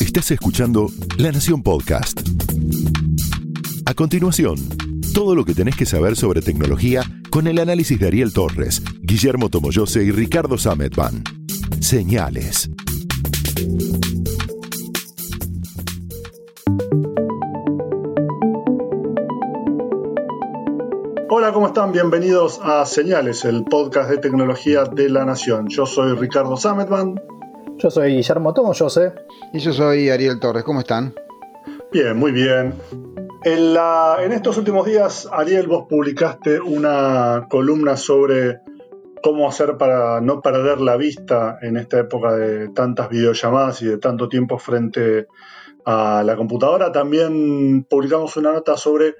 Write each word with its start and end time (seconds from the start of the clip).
Estás 0.00 0.30
escuchando 0.30 0.86
La 1.18 1.32
Nación 1.32 1.62
Podcast. 1.62 2.20
A 3.84 3.94
continuación, 3.94 4.56
todo 5.14 5.34
lo 5.34 5.44
que 5.44 5.54
tenés 5.54 5.76
que 5.76 5.86
saber 5.86 6.16
sobre 6.16 6.40
tecnología 6.40 7.02
con 7.30 7.46
el 7.46 7.58
análisis 7.58 7.98
de 7.98 8.06
Ariel 8.06 8.32
Torres, 8.32 8.82
Guillermo 9.02 9.50
Tomoyose 9.50 10.04
y 10.04 10.10
Ricardo 10.10 10.56
Sametban. 10.58 11.22
Señales. 11.80 12.70
Hola, 21.28 21.52
¿cómo 21.52 21.66
están? 21.66 21.92
Bienvenidos 21.92 22.60
a 22.62 22.86
Señales, 22.86 23.44
el 23.44 23.64
podcast 23.64 24.10
de 24.10 24.18
tecnología 24.18 24.84
de 24.84 25.10
la 25.10 25.24
Nación. 25.24 25.68
Yo 25.68 25.86
soy 25.86 26.14
Ricardo 26.14 26.56
Sametban. 26.56 27.20
Yo 27.86 27.90
soy 27.92 28.16
Guillermo 28.16 28.52
Tomoyose. 28.52 29.12
Y 29.52 29.60
yo 29.60 29.72
soy 29.72 30.10
Ariel 30.10 30.40
Torres. 30.40 30.64
¿Cómo 30.64 30.80
están? 30.80 31.14
Bien, 31.92 32.16
muy 32.16 32.32
bien. 32.32 32.74
En, 33.44 34.32
estos 34.32 34.58
últimos 34.58 34.86
días, 34.86 35.28
Ariel, 35.30 35.68
vos 35.68 35.86
publicaste 35.88 36.58
una 36.58 37.46
columna 37.48 37.96
sobre 37.96 38.58
cómo 39.22 39.48
hacer 39.48 39.76
para 39.76 40.20
no 40.20 40.42
perder 40.42 40.80
la 40.80 40.96
vista 40.96 41.60
en 41.62 41.76
esta 41.76 42.00
época 42.00 42.34
de 42.34 42.70
tantas 42.70 43.08
videollamadas 43.08 43.80
y 43.82 43.86
de 43.86 43.98
tanto 43.98 44.28
tiempo 44.28 44.58
frente 44.58 45.28
a 45.84 46.24
la 46.24 46.34
computadora. 46.34 46.90
También 46.90 47.84
publicamos 47.84 48.36
una 48.36 48.52
nota 48.52 48.76
sobre 48.76 49.14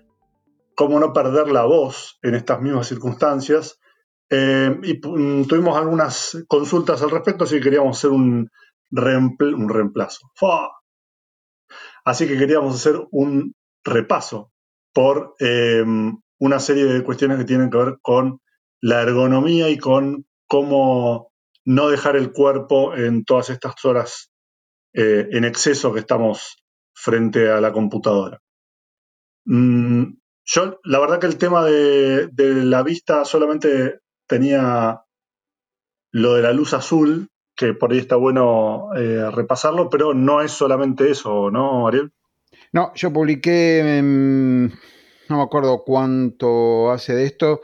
cómo 0.74 0.98
no 0.98 1.12
perder 1.12 1.52
la 1.52 1.66
voz 1.66 2.18
en 2.20 2.34
estas 2.34 2.60
mismas 2.60 2.88
circunstancias. 2.88 3.78
Eh, 4.30 4.78
y 4.82 4.94
mm, 4.94 5.46
tuvimos 5.46 5.76
algunas 5.76 6.44
consultas 6.48 7.02
al 7.02 7.10
respecto, 7.10 7.44
así 7.44 7.56
que 7.56 7.62
queríamos 7.62 7.98
hacer 7.98 8.10
un, 8.10 8.50
reemplazo. 8.90 10.30
Así 12.04 12.26
que 12.28 12.38
queríamos 12.38 12.74
hacer 12.74 13.00
un 13.10 13.54
repaso 13.84 14.52
por 14.92 15.34
em, 15.38 16.16
una 16.38 16.60
serie 16.60 16.84
de 16.84 17.02
cuestiones 17.02 17.38
que 17.38 17.44
tienen 17.44 17.70
que 17.70 17.78
ver 17.78 17.98
con 18.00 18.40
la 18.80 19.02
ergonomía 19.02 19.68
y 19.68 19.78
con 19.78 20.26
cómo 20.46 21.32
no 21.64 21.88
dejar 21.88 22.16
el 22.16 22.32
cuerpo 22.32 22.94
en 22.94 23.24
todas 23.24 23.50
estas 23.50 23.84
horas 23.84 24.30
eh, 24.94 25.28
en 25.32 25.44
exceso 25.44 25.92
que 25.92 26.00
estamos 26.00 26.56
frente 26.94 27.50
a 27.50 27.60
la 27.60 27.72
computadora. 27.72 28.40
Mm, 29.44 30.14
yo, 30.44 30.80
la 30.84 31.00
verdad 31.00 31.20
que 31.20 31.26
el 31.26 31.38
tema 31.38 31.64
de, 31.64 32.30
la 32.36 32.82
vista 32.82 33.24
solamente 33.24 34.00
tenía 34.26 35.02
lo 36.10 36.34
de 36.34 36.42
la 36.42 36.52
luz 36.52 36.74
azul, 36.74 37.28
que 37.54 37.74
por 37.74 37.92
ahí 37.92 37.98
está 37.98 38.16
bueno 38.16 38.90
eh, 38.96 39.30
repasarlo, 39.30 39.88
pero 39.90 40.14
no 40.14 40.42
es 40.42 40.52
solamente 40.52 41.10
eso, 41.10 41.50
¿no, 41.50 41.88
Ariel? 41.88 42.12
No, 42.72 42.92
yo 42.94 43.12
publiqué, 43.12 44.00
no 44.02 45.36
me 45.36 45.42
acuerdo 45.42 45.82
cuánto 45.84 46.90
hace 46.90 47.14
de 47.14 47.24
esto, 47.24 47.62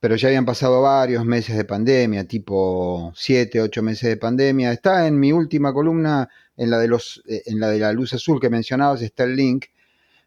pero 0.00 0.16
ya 0.16 0.28
habían 0.28 0.46
pasado 0.46 0.82
varios 0.82 1.24
meses 1.24 1.56
de 1.56 1.64
pandemia, 1.64 2.24
tipo 2.24 3.12
siete, 3.14 3.60
ocho 3.60 3.82
meses 3.82 4.08
de 4.08 4.16
pandemia. 4.16 4.72
Está 4.72 5.06
en 5.06 5.20
mi 5.20 5.32
última 5.32 5.72
columna, 5.72 6.28
en 6.56 6.70
la 6.70 6.78
de 6.78 6.88
los, 6.88 7.22
eh, 7.26 7.42
en 7.46 7.60
la 7.60 7.68
de 7.68 7.78
la 7.78 7.92
luz 7.92 8.14
azul 8.14 8.40
que 8.40 8.50
mencionabas, 8.50 9.02
está 9.02 9.24
el 9.24 9.36
link 9.36 9.66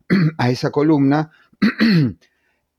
a 0.37 0.49
esa 0.49 0.71
columna. 0.71 1.31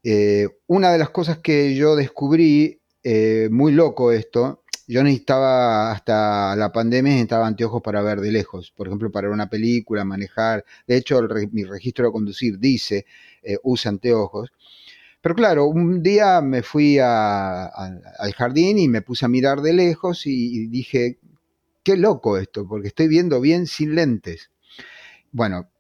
Eh, 0.07 0.49
una 0.67 0.93
de 0.93 0.99
las 0.99 1.09
cosas 1.09 1.39
que 1.39 1.75
yo 1.75 1.97
descubrí, 1.97 2.83
eh, 3.05 3.49
muy 3.51 3.73
loco 3.73 4.13
esto, 4.13 4.65
yo 4.87 5.03
necesitaba, 5.03 5.93
hasta 5.93 6.57
la 6.57 6.73
pandemia, 6.73 7.13
necesitaba 7.13 7.47
anteojos 7.47 7.83
para 7.83 8.03
ver 8.03 8.21
de 8.21 8.33
lejos. 8.33 8.71
Por 8.71 8.87
ejemplo, 8.87 9.11
para 9.11 9.31
una 9.31 9.49
película, 9.49 10.05
manejar. 10.05 10.65
De 10.87 10.97
hecho, 10.97 11.21
mi 11.53 11.65
registro 11.65 12.07
de 12.07 12.13
conducir 12.13 12.59
dice, 12.59 13.07
eh, 13.43 13.57
usa 13.63 13.91
anteojos. 13.91 14.53
Pero 15.21 15.35
claro, 15.35 15.67
un 15.67 16.03
día 16.03 16.43
me 16.43 16.63
fui 16.63 16.99
al 16.99 18.35
jardín 18.37 18.79
y 18.79 18.89
me 18.89 19.01
puse 19.01 19.25
a 19.25 19.29
mirar 19.29 19.63
de 19.63 19.73
lejos 19.73 20.27
y, 20.27 20.67
dije, 20.67 21.19
qué 21.83 21.97
loco 21.97 22.37
esto, 22.37 22.67
porque 22.69 22.89
estoy 22.89 23.09
viendo 23.09 23.41
bien 23.41 23.67
sin 23.67 23.95
lentes. 23.95 24.51
Bueno, 25.33 25.71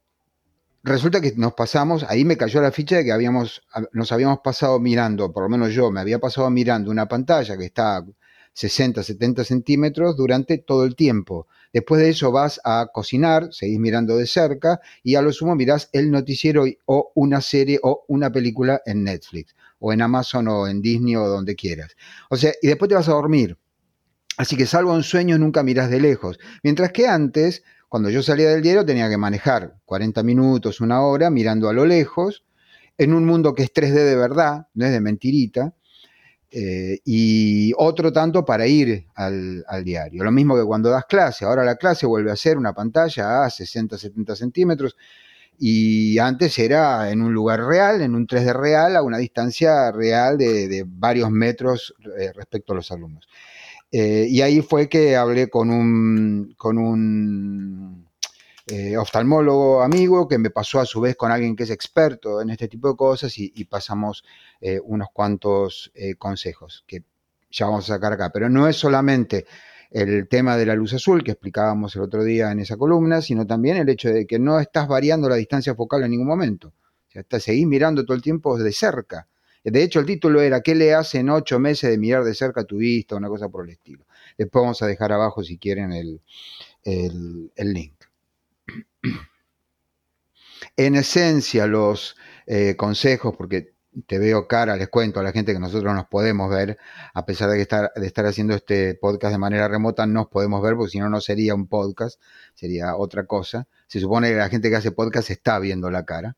resulta 0.84 1.20
que 1.20 1.32
nos 1.36 1.54
pasamos, 1.54 2.04
ahí 2.08 2.24
me 2.24 2.36
cayó 2.36 2.60
la 2.60 2.70
ficha 2.70 2.96
de 2.96 3.04
que 3.04 3.12
habíamos, 3.12 3.62
nos 3.92 4.12
habíamos 4.12 4.40
pasado 4.40 4.78
mirando, 4.78 5.32
por 5.32 5.44
lo 5.44 5.48
menos 5.48 5.72
yo 5.72 5.90
me 5.90 6.00
había 6.00 6.18
pasado 6.18 6.48
mirando 6.50 6.90
una 6.90 7.08
pantalla 7.08 7.56
que 7.56 7.64
está 7.64 8.04
60, 8.52 9.02
70 9.02 9.44
centímetros 9.44 10.16
durante 10.16 10.58
todo 10.58 10.84
el 10.84 10.94
tiempo. 10.94 11.48
Después 11.72 12.00
de 12.00 12.10
eso 12.10 12.30
vas 12.30 12.60
a 12.64 12.88
cocinar, 12.92 13.48
seguís 13.50 13.80
mirando 13.80 14.16
de 14.16 14.26
cerca 14.26 14.80
y 15.02 15.16
a 15.16 15.22
lo 15.22 15.32
sumo 15.32 15.56
mirás 15.56 15.88
el 15.92 16.10
noticiero 16.10 16.64
o 16.84 17.10
una 17.14 17.40
serie 17.40 17.80
o 17.82 18.04
una 18.06 18.30
película 18.30 18.80
en 18.86 19.02
Netflix 19.02 19.56
o 19.80 19.92
en 19.92 20.02
Amazon 20.02 20.46
o 20.48 20.68
en 20.68 20.82
Disney 20.82 21.16
o 21.16 21.26
donde 21.26 21.56
quieras. 21.56 21.96
O 22.30 22.36
sea, 22.36 22.52
y 22.62 22.68
después 22.68 22.90
te 22.90 22.94
vas 22.94 23.08
a 23.08 23.12
dormir. 23.12 23.58
Así 24.36 24.56
que 24.56 24.66
salvo 24.66 24.94
en 24.94 25.02
sueños 25.02 25.38
nunca 25.40 25.62
mirás 25.62 25.90
de 25.90 26.00
lejos. 26.00 26.38
Mientras 26.62 26.92
que 26.92 27.06
antes, 27.06 27.62
cuando 27.94 28.10
yo 28.10 28.24
salía 28.24 28.50
del 28.50 28.60
diario, 28.60 28.84
tenía 28.84 29.08
que 29.08 29.16
manejar 29.16 29.76
40 29.84 30.24
minutos, 30.24 30.80
una 30.80 31.02
hora, 31.02 31.30
mirando 31.30 31.68
a 31.68 31.72
lo 31.72 31.86
lejos, 31.86 32.44
en 32.98 33.14
un 33.14 33.24
mundo 33.24 33.54
que 33.54 33.62
es 33.62 33.72
3D 33.72 33.92
de 33.92 34.16
verdad, 34.16 34.66
no 34.74 34.84
es 34.84 34.90
de 34.90 35.00
mentirita, 35.00 35.74
eh, 36.50 36.98
y 37.04 37.72
otro 37.76 38.12
tanto 38.12 38.44
para 38.44 38.66
ir 38.66 39.06
al, 39.14 39.64
diario. 39.84 40.24
Lo 40.24 40.32
mismo 40.32 40.56
que 40.56 40.64
cuando 40.64 40.90
das 40.90 41.04
clase, 41.04 41.44
ahora 41.44 41.62
la 41.62 41.76
clase 41.76 42.04
vuelve 42.04 42.32
a 42.32 42.36
ser 42.36 42.58
una 42.58 42.72
pantalla 42.72 43.44
a 43.44 43.50
60, 43.50 43.96
70 43.96 44.34
centímetros 44.34 44.96
y 45.56 46.18
antes 46.18 46.58
era 46.58 47.12
en 47.12 47.22
un 47.22 47.32
lugar 47.32 47.64
real, 47.64 48.02
en 48.02 48.16
un 48.16 48.26
3D 48.26 48.54
real, 48.54 48.96
a 48.96 49.02
una 49.02 49.18
distancia 49.18 49.92
real 49.92 50.36
de, 50.36 50.84
varios 50.84 51.30
metros 51.30 51.94
eh, 52.18 52.32
respecto 52.34 52.72
a 52.72 52.76
los 52.76 52.90
alumnos. 52.90 53.28
Eh, 53.96 54.26
y 54.28 54.40
ahí 54.42 54.60
fue 54.60 54.88
que 54.88 55.14
hablé 55.14 55.48
con 55.48 55.70
un, 55.70 56.52
con 56.58 56.78
un 56.78 58.08
eh, 58.66 58.96
oftalmólogo 58.96 59.82
amigo 59.82 60.26
que 60.26 60.36
me 60.36 60.50
pasó 60.50 60.80
a 60.80 60.84
su 60.84 61.00
vez 61.00 61.14
con 61.16 61.30
alguien 61.30 61.54
que 61.54 61.62
es 61.62 61.70
experto 61.70 62.40
en 62.42 62.50
este 62.50 62.66
tipo 62.66 62.88
de 62.88 62.96
cosas 62.96 63.38
y, 63.38 63.64
pasamos 63.66 64.24
eh, 64.60 64.80
unos 64.82 65.08
cuantos 65.12 65.92
eh, 65.94 66.16
consejos 66.16 66.82
que 66.88 67.04
ya 67.52 67.66
vamos 67.66 67.88
a 67.88 67.94
sacar 67.94 68.14
acá. 68.14 68.30
Pero 68.32 68.48
no 68.50 68.66
es 68.66 68.74
solamente 68.74 69.46
el 69.92 70.26
tema 70.28 70.56
de 70.56 70.66
la 70.66 70.74
luz 70.74 70.92
azul 70.94 71.22
que 71.22 71.30
explicábamos 71.30 71.94
el 71.94 72.02
otro 72.02 72.24
día 72.24 72.50
en 72.50 72.58
esa 72.58 72.76
columna, 72.76 73.22
sino 73.22 73.46
también 73.46 73.76
el 73.76 73.88
hecho 73.88 74.08
de 74.08 74.26
que 74.26 74.40
no 74.40 74.58
estás 74.58 74.88
variando 74.88 75.28
la 75.28 75.36
distancia 75.36 75.76
focal 75.76 76.02
en 76.02 76.10
ningún 76.10 76.26
momento. 76.26 76.68
O 76.68 77.10
sea, 77.12 77.22
estás, 77.22 77.44
seguís 77.44 77.68
mirando 77.68 78.04
todo 78.04 78.16
el 78.16 78.22
tiempo 78.22 78.58
de 78.58 78.72
cerca. 78.72 79.28
De 79.64 79.82
hecho, 79.82 80.00
el 80.00 80.06
título 80.06 80.40
era 80.40 80.60
¿Qué 80.60 80.74
le 80.74 80.94
hacen 80.94 81.30
ocho 81.30 81.58
meses 81.58 81.90
de 81.90 81.98
mirar 81.98 82.22
de 82.24 82.34
cerca 82.34 82.64
tu 82.64 82.76
vista? 82.78 83.16
Una 83.16 83.28
cosa 83.28 83.48
por 83.48 83.64
el 83.64 83.70
estilo. 83.70 84.04
Después 84.36 84.62
vamos 84.62 84.82
a 84.82 84.86
dejar 84.86 85.12
abajo, 85.12 85.42
si 85.42 85.58
quieren, 85.58 85.92
el, 85.92 86.20
el 86.84 87.72
link. 87.72 87.94
En 90.76 90.96
esencia, 90.96 91.66
los 91.66 92.16
eh, 92.46 92.74
consejos, 92.76 93.34
porque 93.36 93.74
te 94.06 94.18
veo 94.18 94.48
cara, 94.48 94.76
les 94.76 94.88
cuento 94.88 95.20
a 95.20 95.22
la 95.22 95.32
gente 95.32 95.52
que 95.52 95.60
nosotros 95.60 95.94
nos 95.94 96.06
podemos 96.06 96.50
ver, 96.50 96.78
a 97.12 97.24
pesar 97.24 97.48
de, 97.48 97.56
que 97.56 97.62
estar, 97.62 97.92
de 97.94 98.06
estar 98.06 98.26
haciendo 98.26 98.54
este 98.54 98.94
podcast 98.94 99.32
de 99.32 99.38
manera 99.38 99.68
remota, 99.68 100.06
nos 100.06 100.26
podemos 100.28 100.62
ver, 100.62 100.74
porque 100.74 100.90
si 100.90 100.98
no, 100.98 101.08
no 101.08 101.20
sería 101.20 101.54
un 101.54 101.68
podcast, 101.68 102.20
sería 102.54 102.96
otra 102.96 103.26
cosa. 103.26 103.68
Se 103.86 104.00
supone 104.00 104.30
que 104.30 104.36
la 104.36 104.48
gente 104.48 104.68
que 104.68 104.76
hace 104.76 104.90
podcast 104.90 105.30
está 105.30 105.58
viendo 105.58 105.90
la 105.90 106.04
cara. 106.04 106.36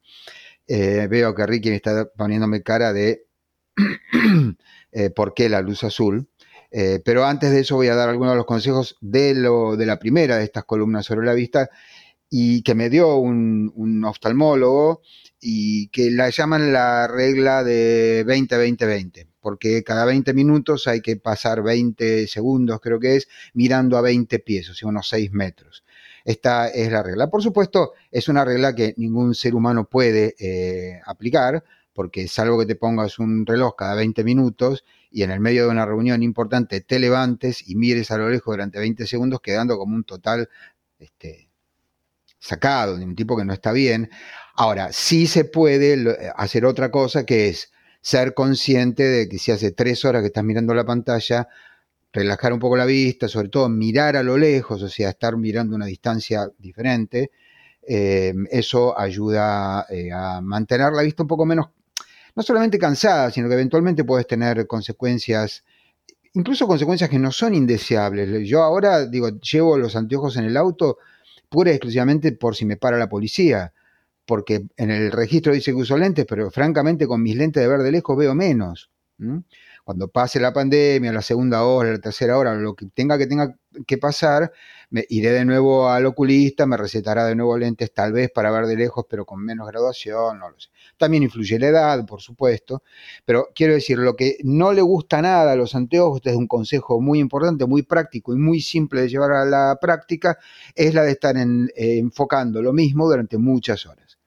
Eh, 0.66 1.06
veo 1.08 1.34
que 1.34 1.46
Ricky 1.46 1.70
me 1.70 1.76
está 1.76 2.10
poniéndome 2.16 2.62
cara 2.62 2.92
de 2.92 3.26
eh, 4.92 5.10
por 5.10 5.34
qué 5.34 5.48
la 5.48 5.60
luz 5.60 5.84
azul. 5.84 6.28
pero 7.04 7.24
antes 7.24 7.52
de 7.52 7.60
eso 7.60 7.76
voy 7.76 7.88
a 7.88 7.94
dar 7.94 8.08
algunos 8.08 8.32
de 8.32 8.36
los 8.36 8.46
consejos 8.46 8.96
de, 9.00 9.34
lo, 9.34 9.76
de 9.76 9.86
la 9.86 9.98
primera 9.98 10.36
de 10.36 10.44
estas 10.44 10.64
columnas 10.64 11.06
sobre 11.06 11.24
la 11.24 11.32
vista, 11.32 11.70
y 12.30 12.62
que 12.62 12.74
me 12.74 12.90
dio 12.90 13.16
un, 13.16 14.04
oftalmólogo 14.04 15.02
y 15.40 15.88
que 15.88 16.10
la 16.10 16.30
llaman 16.30 16.72
la 16.72 17.06
regla 17.08 17.62
de 17.62 18.24
20-20-20, 18.26 19.28
porque 19.40 19.82
cada 19.84 20.04
20 20.04 20.34
minutos 20.34 20.86
hay 20.86 21.00
que 21.00 21.16
pasar 21.16 21.62
20 21.62 22.26
segundos, 22.26 22.80
creo 22.80 22.98
que 23.00 23.16
es, 23.16 23.28
mirando 23.54 23.96
a 23.96 24.00
20 24.00 24.38
pies, 24.40 24.70
o 24.70 24.74
sea, 24.74 24.88
unos 24.88 25.08
6 25.08 25.32
metros. 25.32 25.84
Esta 26.26 26.66
es 26.66 26.90
la 26.90 27.04
regla. 27.04 27.30
Por 27.30 27.40
supuesto, 27.40 27.92
es 28.10 28.28
una 28.28 28.44
regla 28.44 28.74
que 28.74 28.94
ningún 28.96 29.32
ser 29.36 29.54
humano 29.54 29.84
puede 29.84 30.34
eh, 30.40 31.00
aplicar, 31.06 31.62
porque 31.92 32.26
salvo 32.26 32.58
que 32.58 32.66
te 32.66 32.74
pongas 32.74 33.20
un 33.20 33.46
reloj 33.46 33.76
cada 33.76 33.94
20 33.94 34.24
minutos 34.24 34.84
y 35.08 35.22
en 35.22 35.30
el 35.30 35.38
medio 35.38 35.66
de 35.66 35.70
una 35.70 35.86
reunión 35.86 36.24
importante 36.24 36.80
te 36.80 36.98
levantes 36.98 37.68
y 37.68 37.76
mires 37.76 38.10
a 38.10 38.18
lo 38.18 38.28
lejos 38.28 38.52
durante 38.52 38.80
20 38.80 39.06
segundos, 39.06 39.40
quedando 39.40 39.78
como 39.78 39.94
un 39.94 40.02
total 40.02 40.48
este, 40.98 41.48
sacado, 42.40 42.96
de 42.96 43.04
un 43.04 43.14
tipo 43.14 43.36
que 43.36 43.44
no 43.44 43.52
está 43.52 43.70
bien. 43.70 44.10
Ahora, 44.56 44.92
sí 44.92 45.28
se 45.28 45.44
puede 45.44 45.94
eh, 45.94 46.32
hacer 46.34 46.64
otra 46.64 46.90
cosa 46.90 47.24
que 47.24 47.50
es 47.50 47.70
ser 48.00 48.34
consciente 48.34 49.04
de 49.04 49.28
que 49.28 49.38
si 49.38 49.52
hace 49.52 49.70
tres 49.70 50.04
horas 50.04 50.22
que 50.22 50.26
estás 50.26 50.42
mirando 50.42 50.74
la 50.74 50.84
pantalla, 50.84 51.46
relajar 52.16 52.52
un 52.52 52.58
poco 52.58 52.76
la 52.76 52.86
vista, 52.86 53.28
sobre 53.28 53.48
todo 53.48 53.68
mirar 53.68 54.16
a 54.16 54.22
lo 54.22 54.38
lejos, 54.38 54.82
o 54.82 54.88
sea, 54.88 55.10
estar 55.10 55.36
mirando 55.36 55.76
una 55.76 55.86
distancia 55.86 56.50
diferente. 56.58 57.30
Eh, 57.86 58.34
eso 58.50 58.98
ayuda 58.98 59.86
eh, 59.90 60.10
a 60.12 60.40
mantener 60.40 60.92
la 60.92 61.02
vista 61.02 61.22
un 61.22 61.28
poco 61.28 61.44
menos, 61.44 61.66
no 62.34 62.42
solamente 62.42 62.78
cansada, 62.78 63.30
sino 63.30 63.48
que 63.48 63.54
eventualmente 63.54 64.02
puedes 64.02 64.26
tener 64.26 64.66
consecuencias, 64.66 65.62
incluso 66.32 66.66
consecuencias 66.66 67.10
que 67.10 67.18
no 67.18 67.30
son 67.30 67.54
indeseables. 67.54 68.48
Yo 68.48 68.62
ahora, 68.62 69.06
digo, 69.06 69.28
llevo 69.40 69.76
los 69.78 69.94
anteojos 69.94 70.36
en 70.38 70.46
el 70.46 70.56
auto 70.56 70.98
pura 71.48 71.70
y 71.70 71.74
exclusivamente 71.74 72.32
por 72.32 72.56
si 72.56 72.64
me 72.64 72.76
para 72.76 72.98
la 72.98 73.08
policía, 73.08 73.72
porque 74.24 74.66
en 74.76 74.90
el 74.90 75.12
registro 75.12 75.52
dice 75.52 75.70
que 75.70 75.76
uso 75.76 75.96
lentes, 75.96 76.24
pero 76.26 76.50
francamente 76.50 77.06
con 77.06 77.22
mis 77.22 77.36
lentes 77.36 77.62
de 77.62 77.68
ver 77.68 77.82
de 77.82 77.92
lejos 77.92 78.16
veo 78.16 78.34
menos 78.34 78.90
cuando 79.86 80.08
pase 80.08 80.40
la 80.40 80.52
pandemia, 80.52 81.12
la 81.12 81.22
segunda 81.22 81.62
hora, 81.62 81.92
la 81.92 82.00
tercera 82.00 82.36
hora, 82.36 82.56
lo 82.56 82.74
que 82.74 82.86
tenga 82.86 83.16
que 83.18 83.28
tenga 83.28 83.56
que 83.86 83.98
pasar, 83.98 84.50
me 84.90 85.04
iré 85.10 85.30
de 85.30 85.44
nuevo 85.44 85.88
al 85.88 86.06
oculista, 86.06 86.66
me 86.66 86.76
recetará 86.76 87.24
de 87.24 87.36
nuevo 87.36 87.56
lentes, 87.56 87.94
tal 87.94 88.12
vez 88.12 88.32
para 88.32 88.50
ver 88.50 88.66
de 88.66 88.74
lejos, 88.74 89.06
pero 89.08 89.24
con 89.24 89.44
menos 89.44 89.68
graduación, 89.68 90.40
no 90.40 90.50
lo 90.50 90.58
sé. 90.58 90.70
También 90.96 91.22
influye 91.22 91.56
la 91.60 91.68
edad, 91.68 92.04
por 92.04 92.20
supuesto, 92.20 92.82
pero 93.24 93.50
quiero 93.54 93.74
decir, 93.74 93.98
lo 93.98 94.16
que 94.16 94.38
no 94.42 94.72
le 94.72 94.82
gusta 94.82 95.22
nada 95.22 95.52
a 95.52 95.56
los 95.56 95.76
anteojos, 95.76 96.16
este 96.16 96.30
es 96.30 96.36
un 96.36 96.48
consejo 96.48 97.00
muy 97.00 97.20
importante, 97.20 97.64
muy 97.64 97.82
práctico 97.82 98.34
y 98.34 98.38
muy 98.38 98.60
simple 98.60 99.02
de 99.02 99.08
llevar 99.08 99.34
a 99.34 99.44
la 99.44 99.78
práctica, 99.80 100.36
es 100.74 100.94
la 100.94 101.04
de 101.04 101.12
estar 101.12 101.36
eh, 101.36 101.68
enfocando 101.76 102.60
lo 102.60 102.72
mismo 102.72 103.06
durante 103.06 103.38
muchas 103.38 103.86
horas, 103.86 104.18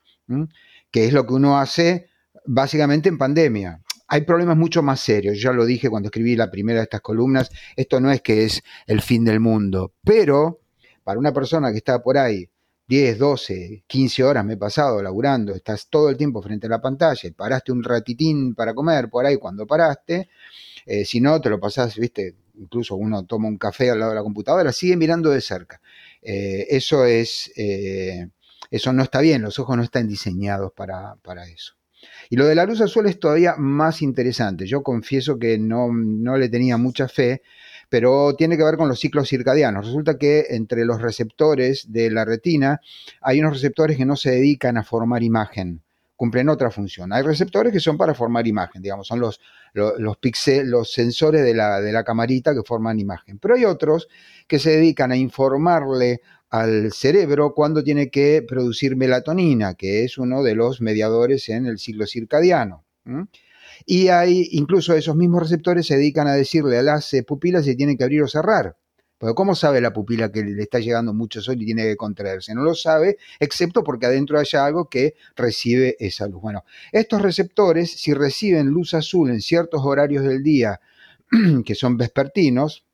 que 0.90 1.04
es 1.04 1.12
lo 1.12 1.28
que 1.28 1.34
uno 1.34 1.60
hace 1.60 2.08
básicamente 2.46 3.10
en 3.10 3.18
pandemia 3.18 3.82
hay 4.10 4.22
problemas 4.22 4.58
mucho 4.58 4.82
más 4.82 5.00
serios. 5.00 5.40
Ya 5.42 5.54
lo 5.54 5.66
dije 5.66 5.90
cuando 5.90 6.08
escribí 6.08 6.36
la 6.36 6.52
primera 6.52 6.80
de 6.80 6.84
estas 6.84 7.02
columnas. 7.02 7.50
Esto 7.76 8.02
no 8.02 8.12
es 8.12 8.22
que 8.22 8.44
es 8.44 8.64
el 8.88 9.02
fin 9.02 9.24
del 9.24 9.40
mundo, 9.40 9.94
pero 10.04 10.60
para 11.04 11.20
una 11.20 11.32
persona 11.32 11.72
que 11.72 11.78
está 11.78 12.02
por 12.02 12.18
ahí 12.18 12.50
10, 12.88 13.20
12, 13.20 13.84
15 13.86 14.24
horas 14.24 14.44
me 14.44 14.54
he 14.54 14.58
pasado 14.58 15.02
laburando, 15.04 15.54
estás 15.54 15.88
todo 15.90 16.10
el 16.10 16.18
tiempo 16.18 16.42
frente 16.42 16.66
a 16.66 16.72
la 16.72 16.82
pantalla, 16.82 17.30
paraste 17.38 17.72
un 17.72 17.84
ratitín 17.84 18.56
para 18.56 18.74
comer 18.74 19.10
por 19.10 19.28
ahí 19.28 19.38
cuando 19.38 19.68
paraste, 19.68 20.28
eh, 20.88 21.06
si 21.06 21.22
no 21.22 21.40
te 21.40 21.52
lo 21.52 21.60
pasás, 21.60 21.96
viste, 21.98 22.36
incluso 22.56 22.96
uno 22.96 23.26
toma 23.26 23.48
un 23.48 23.60
café 23.60 23.92
al 23.92 24.00
lado 24.00 24.12
de 24.12 24.16
la 24.16 24.24
computadora, 24.24 24.72
sigue 24.72 24.98
mirando 24.98 25.30
de 25.30 25.40
cerca. 25.40 25.82
Eh, 26.24 26.66
eso 26.72 27.06
es, 27.06 27.52
eh, 27.56 28.28
eso 28.72 28.92
no 28.92 29.04
está 29.04 29.22
bien, 29.22 29.44
los 29.44 29.60
ojos 29.60 29.78
no 29.78 29.84
están 29.84 30.08
diseñados 30.08 30.72
para, 30.74 31.16
para 31.18 31.48
eso. 31.48 31.79
Y 32.30 32.36
lo 32.36 32.46
de 32.46 32.56
la 32.56 32.66
luz 32.66 32.82
azul 32.82 33.08
es 33.08 33.20
todavía 33.20 33.56
más 33.58 34.02
interesante. 34.02 34.68
Yo 34.68 34.84
confieso 34.84 35.40
que 35.40 35.58
no, 35.58 35.90
le 36.38 36.50
tenía 36.50 36.78
mucha 36.78 37.08
fe, 37.08 37.42
pero 37.90 38.36
tiene 38.36 38.56
que 38.58 38.64
ver 38.64 38.78
con 38.78 38.88
los 38.88 39.00
ciclos 39.00 39.28
circadianos. 39.30 39.88
Resulta 39.88 40.18
que 40.18 40.46
entre 40.50 40.86
los 40.86 41.02
receptores 41.02 41.92
de 41.92 42.12
la 42.12 42.26
retina 42.26 42.82
hay 43.22 43.40
unos 43.40 43.54
receptores 43.54 43.98
que 43.98 44.06
no 44.06 44.16
se 44.16 44.32
dedican 44.32 44.78
a 44.78 44.84
formar 44.84 45.24
imagen, 45.24 45.82
cumplen 46.16 46.50
otra 46.50 46.70
función. 46.70 47.12
Hay 47.14 47.24
receptores 47.24 47.74
que 47.74 47.80
son 47.80 47.98
para 47.98 48.14
formar 48.14 48.46
imagen, 48.46 48.82
digamos, 48.82 49.08
son 49.08 49.20
los, 49.20 49.42
los, 49.74 49.98
los 49.98 50.92
sensores 50.92 51.44
de 51.44 51.56
la, 51.56 51.82
de 51.82 51.92
la 51.92 52.04
camarita 52.04 52.54
que 52.54 52.62
forman 52.64 53.00
imagen. 53.00 53.40
Pero 53.40 53.56
hay 53.56 53.66
otros 53.66 54.08
que 54.48 54.60
se 54.60 54.72
dedican 54.72 55.12
a 55.12 55.18
informarle 55.18 56.22
al 56.50 56.92
cerebro 56.92 57.54
cuando 57.54 57.84
tiene 57.84 58.10
que 58.10 58.44
producir 58.48 58.96
melatonina, 58.96 59.76
que 59.76 60.04
es 60.04 60.18
uno 60.18 60.44
de 60.44 60.56
los 60.56 60.82
mediadores 60.82 61.50
en 61.50 61.66
el 61.66 61.78
ciclo 61.78 62.08
circadiano. 62.08 62.86
Y 63.86 64.10
hay 64.10 64.50
incluso 64.52 64.94
esos 64.94 65.16
mismos 65.16 65.44
receptores 65.44 65.88
se 65.88 65.96
dedican 65.96 66.28
a 66.28 66.34
decirle 66.34 66.78
a 66.78 66.84
las 66.84 67.14
eh, 67.14 67.24
pupilas 67.24 67.66
si 67.66 67.76
tiene 67.76 67.98
que 67.98 68.04
abrir 68.04 68.24
o 68.24 68.28
cerrar. 68.28 68.78
Pero 69.18 69.36
¿cómo 69.36 69.54
sabe 69.54 69.82
la 69.82 69.92
pupila 69.92 70.32
que 70.32 70.44
le 70.44 70.62
está 70.62 70.80
llegando 70.80 71.14
mucho 71.14 71.42
sol 71.42 71.62
y 71.62 71.66
tiene 71.66 71.84
que 71.84 71.98
contraerse? 71.98 72.56
No 72.56 72.64
lo 72.64 72.74
sabe, 72.74 73.18
excepto 73.40 73.84
porque 73.84 74.06
adentro 74.06 74.40
haya 74.40 74.66
algo 74.66 74.88
que 74.88 75.16
recibe 75.36 75.98
esa 76.00 76.26
luz. 76.28 76.42
Bueno, 76.42 76.64
estos 76.94 77.22
receptores, 77.22 77.92
si 77.92 78.14
reciben 78.14 78.68
luz 78.68 78.94
azul 78.94 79.30
en 79.30 79.42
ciertos 79.42 79.82
horarios 79.84 80.24
del 80.24 80.42
día, 80.42 80.80
que 81.66 81.76
son 81.76 81.98
vespertinos, 81.98 82.86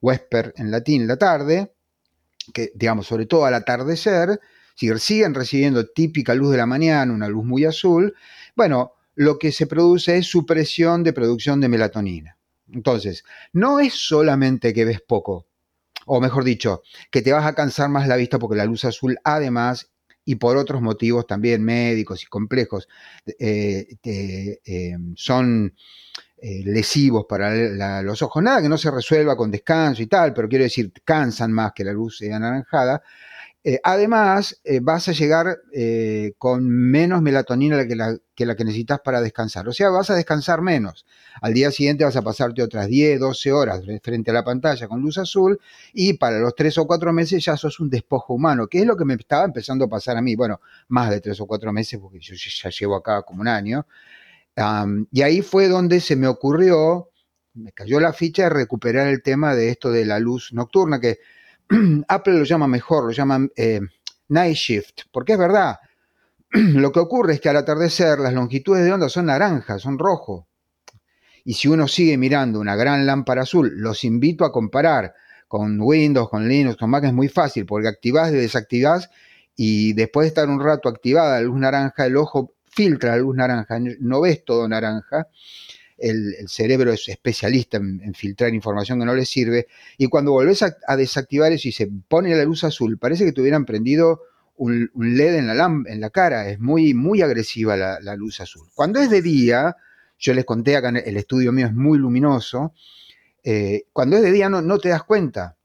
vesper 0.00 0.54
en 0.56 0.70
latín, 0.70 1.06
la 1.06 1.18
tarde, 1.18 1.73
que, 2.52 2.72
digamos, 2.74 3.06
sobre 3.06 3.26
todo 3.26 3.44
al 3.44 3.54
atardecer, 3.54 4.40
si 4.74 4.88
siguen 4.98 5.34
recibiendo 5.34 5.86
típica 5.86 6.34
luz 6.34 6.50
de 6.50 6.58
la 6.58 6.66
mañana, 6.66 7.12
una 7.12 7.28
luz 7.28 7.44
muy 7.44 7.64
azul, 7.64 8.14
bueno, 8.56 8.92
lo 9.14 9.38
que 9.38 9.52
se 9.52 9.66
produce 9.66 10.16
es 10.16 10.26
supresión 10.26 11.04
de 11.04 11.12
producción 11.12 11.60
de 11.60 11.68
melatonina. 11.68 12.36
Entonces, 12.72 13.24
no 13.52 13.78
es 13.78 13.94
solamente 13.94 14.72
que 14.72 14.84
ves 14.84 15.00
poco, 15.00 15.46
o 16.06 16.20
mejor 16.20 16.44
dicho, 16.44 16.82
que 17.10 17.22
te 17.22 17.32
vas 17.32 17.46
a 17.46 17.54
cansar 17.54 17.88
más 17.88 18.08
la 18.08 18.16
vista 18.16 18.38
porque 18.38 18.56
la 18.56 18.64
luz 18.64 18.84
azul 18.84 19.18
además 19.22 19.90
y 20.24 20.36
por 20.36 20.56
otros 20.56 20.80
motivos 20.82 21.26
también 21.26 21.62
médicos 21.62 22.22
y 22.22 22.26
complejos 22.26 22.88
eh, 23.38 23.86
eh, 24.02 24.96
son 25.14 25.74
eh, 26.46 26.60
lesivos 26.62 27.24
para 27.26 28.02
los 28.02 28.20
ojos. 28.20 28.42
Nada 28.42 28.60
que 28.60 28.68
no 28.68 28.76
se 28.76 28.90
resuelva 28.90 29.34
con 29.34 29.50
descanso 29.50 30.02
y 30.02 30.06
tal, 30.06 30.34
pero 30.34 30.46
quiero 30.46 30.64
decir, 30.64 30.92
cansan 31.02 31.50
más 31.50 31.72
que 31.74 31.84
la 31.84 31.92
luz 31.94 32.20
anaranjada. 32.20 33.02
Eh, 33.64 33.80
además, 33.82 34.60
eh, 34.62 34.80
vas 34.82 35.08
a 35.08 35.12
llegar 35.12 35.56
con 36.36 36.68
menos 36.68 37.22
melatonina 37.22 37.86
que 37.88 37.96
la, 37.96 38.18
que 38.34 38.44
la, 38.44 38.54
que 38.56 38.64
necesitas 38.64 39.00
para 39.00 39.22
descansar. 39.22 39.66
O 39.68 39.72
sea, 39.72 39.88
vas 39.88 40.10
a 40.10 40.16
descansar 40.16 40.60
menos. 40.60 41.06
Al 41.40 41.54
día 41.54 41.70
siguiente 41.70 42.04
vas 42.04 42.16
a 42.16 42.20
pasarte 42.20 42.62
otras 42.62 42.88
10, 42.88 43.20
12 43.20 43.50
horas 43.50 43.80
frente 44.02 44.30
a 44.30 44.34
la 44.34 44.44
pantalla 44.44 44.86
con 44.86 45.00
luz 45.00 45.16
azul 45.16 45.58
y 45.94 46.12
para 46.18 46.38
los 46.40 46.54
3 46.54 46.76
o 46.76 46.86
4 46.86 47.10
meses 47.14 47.42
ya 47.42 47.56
sos 47.56 47.80
un 47.80 47.88
despojo 47.88 48.34
humano, 48.34 48.66
que 48.66 48.80
es 48.80 48.86
lo 48.86 48.98
que 48.98 49.06
me 49.06 49.14
estaba 49.14 49.46
empezando 49.46 49.86
a 49.86 49.88
pasar 49.88 50.18
a 50.18 50.20
mí. 50.20 50.36
Bueno, 50.36 50.60
más 50.88 51.08
de 51.08 51.22
3 51.22 51.40
o 51.40 51.46
4 51.46 51.72
meses 51.72 51.98
porque 51.98 52.18
yo 52.20 52.34
ya 52.34 52.68
llevo 52.68 52.96
acá 52.96 53.22
como 53.22 53.40
un 53.40 53.48
año 53.48 53.86
y 55.10 55.22
ahí 55.22 55.42
fue 55.42 55.68
donde 55.68 56.00
se 56.00 56.16
me 56.16 56.28
ocurrió, 56.28 57.10
me 57.54 57.72
cayó 57.72 58.00
la 58.00 58.12
ficha 58.12 58.48
recuperar 58.48 59.08
el 59.08 59.22
tema 59.22 59.54
de 59.54 59.70
esto 59.70 59.90
de 59.90 60.04
la 60.04 60.18
luz 60.18 60.52
nocturna, 60.52 61.00
que 61.00 61.18
Apple 62.08 62.38
lo 62.38 62.44
llama 62.44 62.66
mejor, 62.66 63.04
lo 63.04 63.10
llama 63.10 63.46
eh, 63.56 63.80
night 64.28 64.56
shift, 64.56 65.02
porque 65.12 65.32
es 65.32 65.38
verdad, 65.38 65.78
lo 66.50 66.92
que 66.92 67.00
ocurre 67.00 67.34
es 67.34 67.40
que 67.40 67.48
al 67.48 67.56
atardecer 67.56 68.18
las 68.18 68.32
longitudes 68.32 68.84
de 68.84 68.92
onda 68.92 69.08
son 69.08 69.26
naranjas, 69.26 69.82
son 69.82 69.98
rojo. 69.98 70.46
Y 71.44 71.54
si 71.54 71.68
uno 71.68 71.88
sigue 71.88 72.16
mirando 72.16 72.58
una 72.58 72.74
gran 72.74 73.04
lámpara 73.04 73.42
azul, 73.42 73.72
los 73.76 74.04
invito 74.04 74.44
a 74.44 74.52
comparar 74.52 75.14
con 75.46 75.78
Windows, 75.80 76.30
con 76.30 76.48
Linux, 76.48 76.76
con 76.76 76.90
Mac, 76.90 77.04
es 77.04 77.12
muy 77.12 77.28
fácil, 77.28 77.66
porque 77.66 77.88
activás 77.88 78.32
y 78.32 78.36
desactivás 78.36 79.10
y 79.56 79.92
después 79.92 80.24
de 80.24 80.28
estar 80.28 80.48
un 80.48 80.60
rato 80.60 80.88
activada 80.88 81.36
la 81.36 81.42
luz 81.42 81.58
naranja, 81.58 82.06
el 82.06 82.16
ojo 82.16 82.53
filtra 82.74 83.12
la 83.12 83.18
luz 83.18 83.36
naranja, 83.36 83.78
no 84.00 84.20
ves 84.20 84.44
todo 84.44 84.68
naranja, 84.68 85.28
el, 85.96 86.48
cerebro 86.48 86.92
es 86.92 87.08
especialista 87.08 87.76
en, 87.76 88.14
filtrar 88.14 88.52
información 88.52 88.98
que 88.98 89.06
no 89.06 89.14
le 89.14 89.24
sirve, 89.24 89.68
y 89.96 90.06
cuando 90.08 90.32
volvés 90.32 90.62
a, 90.62 90.96
desactivar 90.96 91.52
eso 91.52 91.68
y 91.68 91.72
se 91.72 91.88
pone 92.08 92.34
la 92.34 92.44
luz 92.44 92.64
azul, 92.64 92.98
parece 92.98 93.24
que 93.24 93.32
te 93.32 93.40
hubieran 93.40 93.64
prendido 93.64 94.22
un, 94.56 94.90
LED 94.94 95.36
en 95.36 95.46
la, 95.46 95.82
en 95.86 96.00
la, 96.00 96.10
cara, 96.10 96.48
es 96.48 96.58
muy, 96.58 96.94
muy 96.94 97.22
agresiva 97.22 97.76
la, 97.76 98.16
luz 98.16 98.40
azul. 98.40 98.68
Cuando 98.74 99.00
es 99.00 99.10
de 99.10 99.22
día, 99.22 99.76
yo 100.18 100.34
les 100.34 100.44
conté 100.44 100.76
acá, 100.76 100.88
el 100.88 101.16
estudio 101.16 101.52
mío 101.52 101.66
es 101.66 101.74
muy 101.74 101.98
luminoso, 101.98 102.72
eh, 103.44 103.84
cuando 103.92 104.16
es 104.16 104.22
de 104.22 104.32
día 104.32 104.48
no, 104.48 104.62
no 104.62 104.78
te 104.78 104.88
das 104.88 105.04
cuenta, 105.04 105.56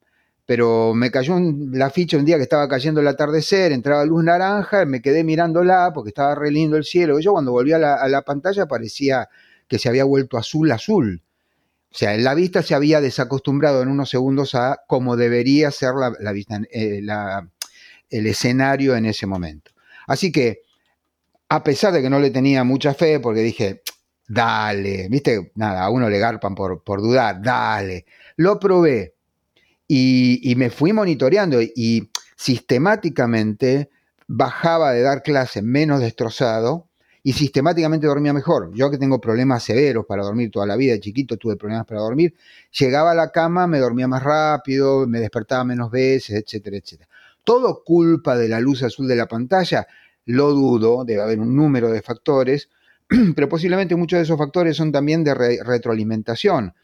pero 0.50 0.96
me 0.96 1.12
cayó 1.12 1.36
la 1.74 1.92
ficha 1.92 2.18
un 2.18 2.26
día 2.26 2.38
que 2.38 2.42
estaba 2.42 2.68
cayendo 2.68 3.02
el 3.02 3.08
atardecer, 3.08 3.72
entraba 3.72 4.04
luz 4.04 4.24
naranja, 4.24 4.84
me 4.84 5.00
quedé 5.00 5.24
mirándola 5.24 5.92
porque 5.94 6.10
estaba 6.10 6.34
re 6.34 6.50
lindo 6.50 6.76
el 6.76 6.86
cielo. 6.86 7.20
Y 7.20 7.24
yo 7.24 7.34
cuando 7.34 7.52
volví 7.52 7.72
a 7.72 7.78
la, 7.78 8.22
pantalla 8.24 8.66
parecía 8.66 9.30
que 9.68 9.78
se 9.78 9.90
había 9.90 10.06
vuelto 10.06 10.40
azul 10.40 10.72
azul. 10.72 11.22
O 11.92 11.96
sea, 11.96 12.18
la 12.18 12.34
vista 12.34 12.64
se 12.64 12.74
había 12.74 13.00
desacostumbrado 13.00 13.84
en 13.84 13.90
unos 13.90 14.10
segundos 14.10 14.56
a 14.56 14.82
cómo 14.88 15.18
debería 15.18 15.70
ser 15.70 15.92
la, 16.20 16.32
vista, 16.32 16.60
eh, 16.72 17.04
el 18.10 18.26
escenario 18.26 18.96
en 18.96 19.06
ese 19.06 19.28
momento. 19.28 19.70
Así 20.08 20.32
que, 20.32 20.64
a 21.48 21.64
pesar 21.64 21.94
de 21.94 22.02
que 22.02 22.10
no 22.10 22.20
le 22.20 22.32
tenía 22.32 22.64
mucha 22.64 22.96
fe, 22.96 23.20
porque 23.20 23.42
dije, 23.42 23.84
dale, 24.28 25.10
viste, 25.10 25.52
nada, 25.54 25.84
a 25.84 25.92
uno 25.92 26.10
le 26.10 26.18
garpan 26.18 26.56
por, 26.56 26.84
por 26.84 27.04
dudar, 27.04 27.40
dale. 27.40 28.08
Lo 28.38 28.60
probé, 28.60 29.14
y, 29.92 30.54
me 30.56 30.70
fui 30.70 30.94
monitoreando 30.94 31.62
y 31.62 32.12
sistemáticamente 32.36 33.90
bajaba 34.28 34.92
de 34.92 35.02
dar 35.02 35.24
clase 35.24 35.64
menos 35.64 36.00
destrozado 36.00 36.88
y 37.24 37.34
sistemáticamente 37.34 38.06
dormía 38.06 38.32
mejor. 38.32 38.72
Yo 38.76 38.92
que 38.92 39.00
tengo 39.00 39.20
problemas 39.20 39.64
severos 39.64 40.06
para 40.06 40.22
dormir 40.22 40.52
toda 40.52 40.68
la 40.68 40.76
vida, 40.76 40.94
de 40.94 41.00
chiquito 41.00 41.38
tuve 41.38 41.56
problemas 41.56 41.88
para 41.88 42.02
dormir, 42.02 42.36
llegaba 42.72 43.12
a 43.12 43.16
la 43.16 43.32
cama, 43.32 43.66
me 43.66 43.80
dormía 43.80 44.08
más 44.08 44.22
rápido, 44.22 45.08
me 45.08 45.20
despertaba 45.20 45.64
menos 45.64 45.90
veces, 45.90 46.44
etcétera, 46.44 46.78
etcétera. 46.78 47.10
Todo 47.44 47.84
culpa 47.84 48.38
de 48.38 48.48
la 48.48 48.60
luz 48.60 48.84
azul 48.84 49.08
de 49.08 49.16
la 49.16 49.28
pantalla, 49.28 49.88
lo 50.26 50.52
dudo, 50.52 51.04
debe 51.04 51.24
haber 51.24 51.40
un 51.40 51.56
número 51.56 51.90
de 51.90 52.04
factores, 52.04 52.70
pero 53.36 53.50
posiblemente 53.50 53.96
muchos 53.96 54.18
de 54.18 54.24
esos 54.24 54.38
factores 54.38 54.78
son 54.78 54.92
también 54.92 55.24
de 55.24 55.34
retroalimentación. 55.64 56.76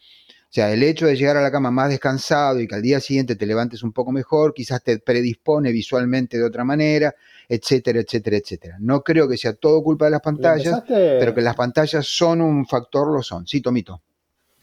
O 0.56 0.58
sea, 0.58 0.72
el 0.72 0.82
hecho 0.82 1.04
de 1.04 1.16
llegar 1.16 1.36
a 1.36 1.42
la 1.42 1.50
cama 1.50 1.70
más 1.70 1.90
descansado 1.90 2.58
y 2.60 2.66
que 2.66 2.76
al 2.76 2.80
día 2.80 2.98
siguiente 2.98 3.36
te 3.36 3.44
levantes 3.44 3.82
un 3.82 3.92
poco 3.92 4.10
mejor, 4.10 4.54
quizás 4.54 4.82
te 4.82 4.98
predispone 4.98 5.70
visualmente 5.70 6.38
de 6.38 6.44
otra 6.44 6.64
manera, 6.64 7.14
etcétera, 7.46 8.00
etcétera, 8.00 8.38
etcétera. 8.38 8.76
No 8.80 9.02
creo 9.02 9.28
que 9.28 9.36
sea 9.36 9.52
todo 9.52 9.82
culpa 9.82 10.06
de 10.06 10.12
las 10.12 10.22
pantallas, 10.22 10.82
pero 10.86 11.34
que 11.34 11.42
las 11.42 11.54
pantallas 11.56 12.06
son 12.06 12.40
un 12.40 12.64
factor, 12.66 13.12
lo 13.12 13.22
son. 13.22 13.46
Sí, 13.46 13.60
Tomito. 13.60 14.00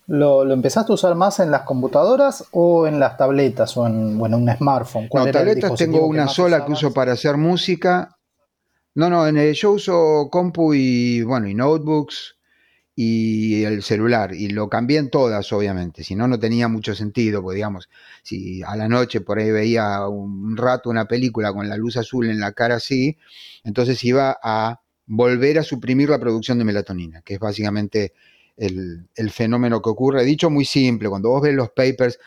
¿Lo, 0.07 0.51
empezaste 0.51 0.91
a 0.91 0.95
usar 0.95 1.13
más 1.13 1.39
en 1.39 1.51
las 1.51 1.61
computadoras 1.61 2.45
o 2.49 2.87
en 2.87 2.99
las 2.99 3.15
tabletas 3.15 3.77
o 3.77 3.85
en, 3.85 4.17
bueno, 4.17 4.37
un 4.37 4.51
smartphone? 4.51 5.07
No, 5.13 5.29
tabletas 5.29 5.75
tengo 5.75 6.07
una 6.07 6.27
sola 6.27 6.65
que 6.65 6.71
uso 6.71 6.91
para 6.91 7.11
hacer 7.11 7.37
música. 7.37 8.17
No, 8.95 9.11
no, 9.11 9.27
en 9.27 9.37
el, 9.37 9.53
yo 9.53 9.73
uso 9.73 10.27
compu 10.31 10.73
y, 10.73 11.21
bueno, 11.21 11.47
y 11.47 11.53
notebooks 11.53 12.33
y 12.95 13.63
el 13.63 13.83
celular. 13.83 14.33
Y 14.33 14.49
lo 14.49 14.69
cambié 14.69 14.99
en 14.99 15.09
todas, 15.09 15.51
obviamente. 15.51 16.03
Si 16.03 16.15
no, 16.15 16.27
no 16.27 16.39
tenía 16.39 16.67
mucho 16.67 16.93
sentido, 16.95 17.41
pues 17.41 17.55
digamos, 17.55 17.89
si 18.21 18.61
a 18.63 18.75
la 18.75 18.87
noche 18.87 19.21
por 19.21 19.39
ahí 19.39 19.51
veía 19.51 20.07
un 20.07 20.55
rato 20.57 20.89
una 20.89 21.05
película 21.05 21.53
con 21.53 21.67
la 21.67 21.77
luz 21.77 21.97
azul 21.97 22.29
en 22.29 22.39
la 22.39 22.51
cara 22.51 22.75
así, 22.75 23.17
entonces 23.63 24.03
iba 24.03 24.37
a 24.41 24.81
volver 25.05 25.59
a 25.59 25.63
suprimir 25.63 26.09
la 26.09 26.19
producción 26.19 26.57
de 26.57 26.65
melatonina, 26.65 27.21
que 27.21 27.35
es 27.35 27.39
básicamente 27.39 28.13
el, 28.57 29.07
fenómeno 29.31 29.81
que 29.81 29.89
ocurre. 29.89 30.23
Dicho 30.23 30.49
muy 30.49 30.65
simple, 30.65 31.09
cuando 31.09 31.29
vos 31.29 31.41
ves 31.41 31.55
los 31.55 31.71
papers, 31.71 32.19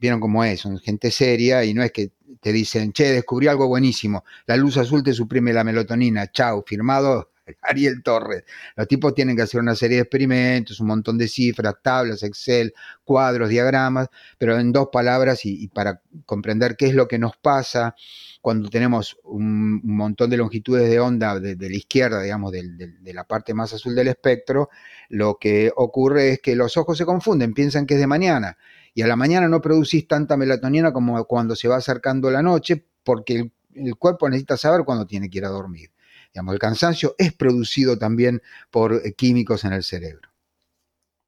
vieron 0.00 0.20
cómo 0.20 0.44
es, 0.44 0.60
son 0.60 0.78
gente 0.78 1.10
seria 1.10 1.64
y 1.64 1.72
no 1.72 1.82
es 1.82 1.92
que 1.92 2.10
te 2.40 2.52
dicen, 2.52 2.92
che, 2.92 3.12
descubrí 3.12 3.46
algo 3.46 3.68
buenísimo, 3.68 4.24
la 4.46 4.56
luz 4.56 4.76
azul 4.76 5.02
te 5.02 5.12
suprime 5.12 5.52
la 5.52 5.64
melatonina, 5.64 6.30
chau, 6.30 6.64
firmado 6.66 7.30
Ariel 7.62 8.02
Torres. 8.02 8.44
Los 8.76 8.88
tipos 8.88 9.14
tienen 9.14 9.36
que 9.36 9.42
hacer 9.42 9.60
una 9.60 9.74
serie 9.74 9.96
de 9.96 10.02
experimentos, 10.02 10.80
un 10.80 10.88
montón 10.88 11.18
de 11.18 11.28
cifras, 11.28 11.76
tablas, 11.82 12.22
Excel, 12.22 12.74
cuadros, 13.04 13.48
diagramas, 13.48 14.08
pero 14.38 14.58
en 14.58 14.72
dos 14.72 14.88
palabras 14.92 15.44
y, 15.44 15.68
para 15.68 16.02
comprender 16.26 16.76
qué 16.76 16.86
es 16.86 16.94
lo 16.94 17.08
que 17.08 17.18
nos 17.18 17.36
pasa 17.36 17.94
cuando 18.40 18.68
tenemos 18.68 19.18
un, 19.24 19.80
montón 19.84 20.30
de 20.30 20.36
longitudes 20.36 20.88
de 20.88 21.00
onda 21.00 21.38
de, 21.40 21.56
la 21.56 21.76
izquierda, 21.76 22.22
digamos, 22.22 22.52
de, 22.52 23.12
la 23.12 23.24
parte 23.24 23.54
más 23.54 23.72
azul 23.72 23.94
del 23.94 24.08
espectro, 24.08 24.70
lo 25.08 25.38
que 25.40 25.72
ocurre 25.74 26.32
es 26.32 26.40
que 26.40 26.54
los 26.54 26.76
ojos 26.76 26.96
se 26.98 27.04
confunden, 27.04 27.52
piensan 27.52 27.86
que 27.86 27.94
es 27.94 28.00
de 28.00 28.06
mañana. 28.06 28.56
Y 28.94 29.02
a 29.02 29.06
la 29.06 29.16
mañana 29.16 29.48
no 29.48 29.60
producís 29.60 30.08
tanta 30.08 30.36
melatonina 30.36 30.92
como 30.92 31.22
cuando 31.24 31.56
se 31.56 31.68
va 31.68 31.76
acercando 31.76 32.30
la 32.30 32.42
noche, 32.42 32.84
porque 33.04 33.50
el 33.74 33.96
cuerpo 33.96 34.28
necesita 34.28 34.56
saber 34.56 34.84
cuándo 34.84 35.06
tiene 35.06 35.30
que 35.30 35.38
ir 35.38 35.44
a 35.44 35.50
dormir 35.50 35.90
el 36.52 36.58
cansancio 36.58 37.14
es 37.18 37.32
producido 37.32 37.98
también 37.98 38.42
por 38.70 38.94
eh, 38.94 39.12
químicos 39.14 39.64
en 39.64 39.72
el 39.72 39.82
cerebro. 39.82 40.28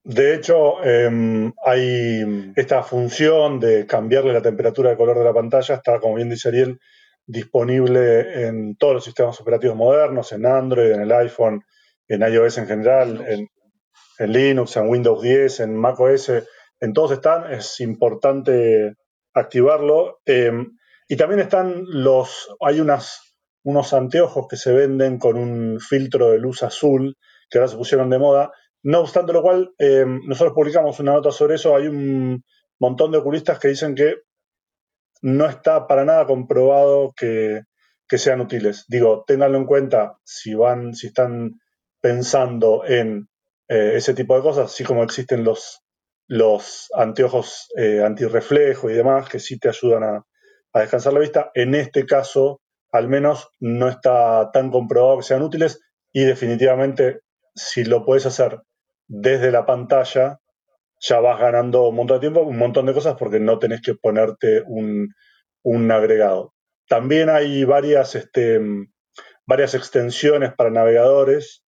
De 0.02 0.34
hecho, 0.34 0.82
em, 0.82 1.52
hay 1.64 2.52
esta 2.56 2.82
función 2.82 3.60
de 3.60 3.86
cambiarle 3.86 4.32
la 4.32 4.40
temperatura 4.40 4.90
de 4.90 4.96
color 4.96 5.18
de 5.18 5.24
la 5.24 5.34
pantalla, 5.34 5.74
está, 5.74 6.00
como 6.00 6.14
bien 6.14 6.30
dice 6.30 6.48
Ariel, 6.48 6.80
disponible 7.26 8.46
en 8.46 8.76
todos 8.76 8.94
los 8.94 9.04
sistemas 9.04 9.40
operativos 9.40 9.76
modernos, 9.76 10.32
en 10.32 10.46
Android, 10.46 10.92
en 10.92 11.02
el 11.02 11.12
iPhone, 11.12 11.64
en 12.08 12.22
iOS 12.22 12.58
en 12.58 12.66
general, 12.66 13.24
en, 13.28 13.48
Linux, 14.32 14.76
en 14.76 14.88
Windows 14.88 15.22
10, 15.22 15.60
en 15.60 15.76
macOS, 15.76 16.32
en 16.80 16.92
todos 16.92 17.12
están, 17.12 17.52
es 17.52 17.80
importante 17.80 18.96
activarlo. 19.32 20.20
Em, 20.26 20.76
y 21.08 21.16
también 21.16 21.40
están 21.40 21.84
los, 21.86 22.48
hay 22.60 22.80
unas 22.80 23.29
unos 23.62 23.92
anteojos 23.92 24.46
que 24.48 24.56
se 24.56 24.72
venden 24.72 25.18
con 25.18 25.36
un 25.36 25.80
filtro 25.80 26.30
de 26.30 26.38
luz 26.38 26.62
azul, 26.62 27.16
que 27.48 27.58
ahora 27.58 27.68
se 27.68 27.76
pusieron 27.76 28.10
de 28.10 28.18
moda. 28.18 28.52
No 28.82 29.00
obstante 29.00 29.32
lo 29.32 29.42
cual, 29.42 29.72
eh, 29.78 30.04
nosotros 30.06 30.54
publicamos 30.54 30.98
una 31.00 31.12
nota 31.12 31.30
sobre 31.30 31.56
eso. 31.56 31.76
Hay 31.76 31.86
un 31.86 32.42
montón 32.78 33.12
de 33.12 33.18
oculistas 33.18 33.58
que 33.58 33.68
dicen 33.68 33.94
que 33.94 34.16
no 35.22 35.46
está 35.46 35.86
para 35.86 36.04
nada 36.04 36.26
comprobado 36.26 37.12
que, 37.14 37.62
sean 38.08 38.40
útiles. 38.40 38.86
Digo, 38.88 39.24
ténganlo 39.26 39.58
en 39.58 39.66
cuenta 39.66 40.18
si 40.24 40.54
van, 40.54 40.94
si 40.94 41.08
están 41.08 41.60
pensando 42.00 42.84
en 42.84 43.28
eh, 43.68 43.92
ese 43.94 44.14
tipo 44.14 44.34
de 44.34 44.42
cosas, 44.42 44.72
así 44.72 44.82
como 44.82 45.04
existen 45.04 45.44
los, 45.44 45.80
los 46.26 46.88
anteojos 46.94 47.68
eh, 47.76 48.02
antirreflejo 48.02 48.90
y 48.90 48.94
demás, 48.94 49.28
que 49.28 49.38
sí 49.38 49.60
te 49.60 49.68
ayudan 49.68 50.02
a, 50.02 50.24
a 50.72 50.80
descansar 50.80 51.12
la 51.12 51.20
vista. 51.20 51.50
En 51.54 51.74
este 51.76 52.04
caso, 52.04 52.60
al 52.92 53.08
menos 53.08 53.50
no 53.60 53.88
está 53.88 54.50
tan 54.52 54.70
comprobado 54.70 55.18
que 55.18 55.24
sean 55.24 55.42
útiles 55.42 55.80
y 56.12 56.24
definitivamente 56.24 57.20
si 57.54 57.84
lo 57.84 58.04
puedes 58.04 58.26
hacer 58.26 58.60
desde 59.06 59.50
la 59.50 59.66
pantalla, 59.66 60.40
ya 61.00 61.20
vas 61.20 61.40
ganando 61.40 61.88
un 61.88 61.96
montón 61.96 62.16
de 62.16 62.20
tiempo, 62.20 62.42
un 62.42 62.58
montón 62.58 62.86
de 62.86 62.94
cosas 62.94 63.16
porque 63.18 63.40
no 63.40 63.58
tenés 63.58 63.80
que 63.80 63.94
ponerte 63.94 64.62
un, 64.66 65.12
agregado. 65.90 66.54
También 66.88 67.28
hay 67.28 67.64
varias, 67.64 68.14
este, 68.14 68.60
varias 69.46 69.74
extensiones 69.74 70.52
para 70.54 70.70
navegadores 70.70 71.64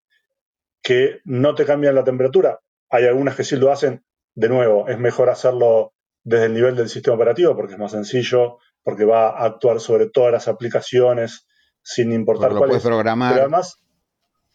que 0.83 1.21
no 1.25 1.55
te 1.55 1.65
cambian 1.65 1.95
la 1.95 2.05
temperatura. 2.05 2.61
Hay 2.91 3.07
algunas 3.07 3.37
que 3.37 3.45
sí 3.45 3.57
lo 3.57 3.71
hacen. 3.71 4.05
De 4.35 4.49
nuevo, 4.49 4.89
es 4.89 4.99
mejor 4.99 5.31
hacerlo 5.31 5.93
desde 6.25 6.47
el 6.47 6.55
nivel 6.55 6.77
del 6.77 6.89
sistema 6.89 7.17
operativo 7.17 7.55
porque 7.57 7.75
es 7.75 7.79
más 7.79 7.93
sencillo, 7.93 8.59
porque 8.83 9.05
va 9.05 9.31
a 9.31 9.45
actuar 9.45 9.81
sobre 9.81 10.09
todas 10.09 10.33
las 10.33 10.49
aplicaciones 10.49 11.47
sin 11.83 12.13
importar 12.13 12.53
cuál 12.53 12.73
es. 12.73 12.83
programar. 12.83 13.33
Pero 13.33 13.43
además, 13.43 13.77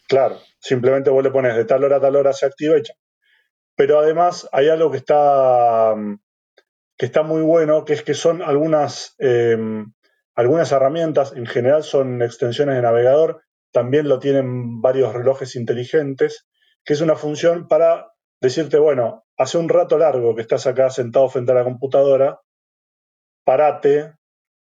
claro, 0.08 0.38
simplemente 0.60 1.10
vos 1.10 1.24
le 1.24 1.32
pones 1.32 1.56
de 1.56 1.66
tal 1.66 1.84
hora 1.84 1.98
a 1.98 2.02
tal 2.02 2.16
hora 2.16 2.34
se 2.34 2.46
activa 2.46 2.78
y 2.78 2.84
ya. 2.84 2.94
Pero 3.76 4.00
además 4.00 4.50
hay 4.52 4.70
algo 4.70 4.90
que 4.92 4.98
está, 4.98 5.94
que 6.98 7.06
está 7.06 7.24
muy 7.24 7.42
bueno, 7.42 7.86
que 7.86 7.94
es 7.94 8.02
que 8.02 8.16
son 8.16 8.42
algunas, 8.42 9.16
em, 9.20 9.94
algunas 10.36 10.72
herramientas, 10.72 11.34
en 11.34 11.46
general 11.46 11.84
son 11.84 12.22
extensiones 12.22 12.76
de 12.76 12.82
navegador, 12.82 13.44
también 13.72 14.08
lo 14.08 14.20
tienen 14.20 14.82
varios 14.82 15.14
relojes 15.14 15.56
inteligentes, 15.56 16.48
que 16.84 16.94
es 16.94 17.02
una 17.02 17.16
función 17.16 17.68
para 17.68 18.14
decirte, 18.42 18.80
bueno, 18.80 19.26
hace 19.38 19.58
un 19.58 19.70
rato 19.70 19.98
largo 19.98 20.36
que 20.36 20.42
estás 20.42 20.66
acá 20.66 20.90
sentado 20.90 21.30
frente 21.30 21.52
a 21.52 21.56
la 21.56 21.64
computadora, 21.64 22.40
parate, 23.44 24.17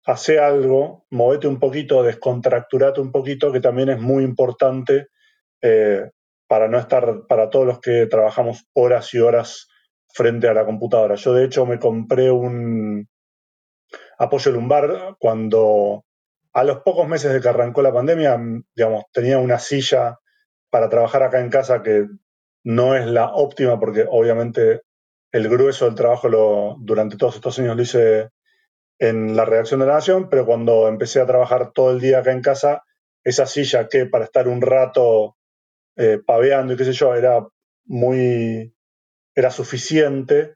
hace 0.08 0.40
algo, 0.40 1.06
movete 1.12 1.48
un 1.48 1.60
poquito, 1.60 2.02
descontracturate 2.02 3.02
un 3.02 3.12
poquito, 3.12 3.52
que 3.52 3.60
también 3.60 3.90
es 3.90 4.00
muy 4.00 4.24
importante 4.24 5.08
eh, 5.62 6.10
para 6.48 6.70
no 6.70 6.80
estar, 6.80 7.28
para 7.28 7.50
todos 7.50 7.68
los 7.68 7.80
que 7.82 8.08
trabajamos 8.08 8.66
horas 8.74 9.14
y 9.14 9.20
horas 9.20 9.68
frente 10.08 10.48
a 10.48 10.54
la 10.54 10.66
computadora. 10.66 11.16
Yo 11.16 11.34
de 11.34 11.44
hecho 11.44 11.66
me 11.66 11.78
compré 11.78 12.32
un 12.32 13.06
apoyo 14.18 14.52
lumbar 14.52 15.16
cuando 15.20 16.06
a 16.54 16.64
los 16.64 16.80
pocos 16.84 17.06
meses 17.06 17.34
de 17.34 17.42
que 17.42 17.50
arrancó 17.50 17.82
la 17.82 17.94
pandemia, 17.94 18.40
digamos, 18.76 19.04
tenía 19.12 19.40
una 19.40 19.60
silla 19.60 20.20
para 20.70 20.88
trabajar 20.88 21.24
acá 21.24 21.42
en 21.42 21.50
casa 21.50 21.84
que 21.84 22.06
no 22.64 22.96
es 22.96 23.06
la 23.06 23.34
óptima 23.34 23.78
porque 23.78 24.06
obviamente 24.10 24.84
el 25.34 25.50
grueso 25.50 25.84
del 25.86 25.96
trabajo 25.96 26.30
lo, 26.30 26.78
durante 26.80 27.18
todos 27.18 27.36
estos 27.36 27.60
años 27.60 27.76
lo 27.76 27.82
hice 27.82 28.30
en 29.00 29.36
la 29.36 29.46
redacción 29.46 29.80
de 29.80 29.86
la 29.88 29.96
Nación, 29.96 30.30
pero 30.30 30.46
cuando 30.46 30.88
empecé 30.88 31.22
a 31.22 31.26
trabajar 31.26 31.72
todo 31.74 31.92
el 31.92 32.00
día 32.00 32.20
acá 32.20 32.32
en 32.32 32.42
casa, 32.42 32.84
esa 33.24 33.46
silla 33.46 33.88
que 33.88 34.06
para 34.06 34.26
estar 34.26 34.48
un 34.48 34.62
rato 34.62 35.36
eh, 35.98 36.20
paveando 36.26 36.74
y 36.74 36.78
qué 36.78 36.86
sé 36.86 36.94
yo, 36.94 37.16
era 37.16 37.46
muy, 37.86 38.74
era 39.36 39.52
suficiente. 39.52 40.56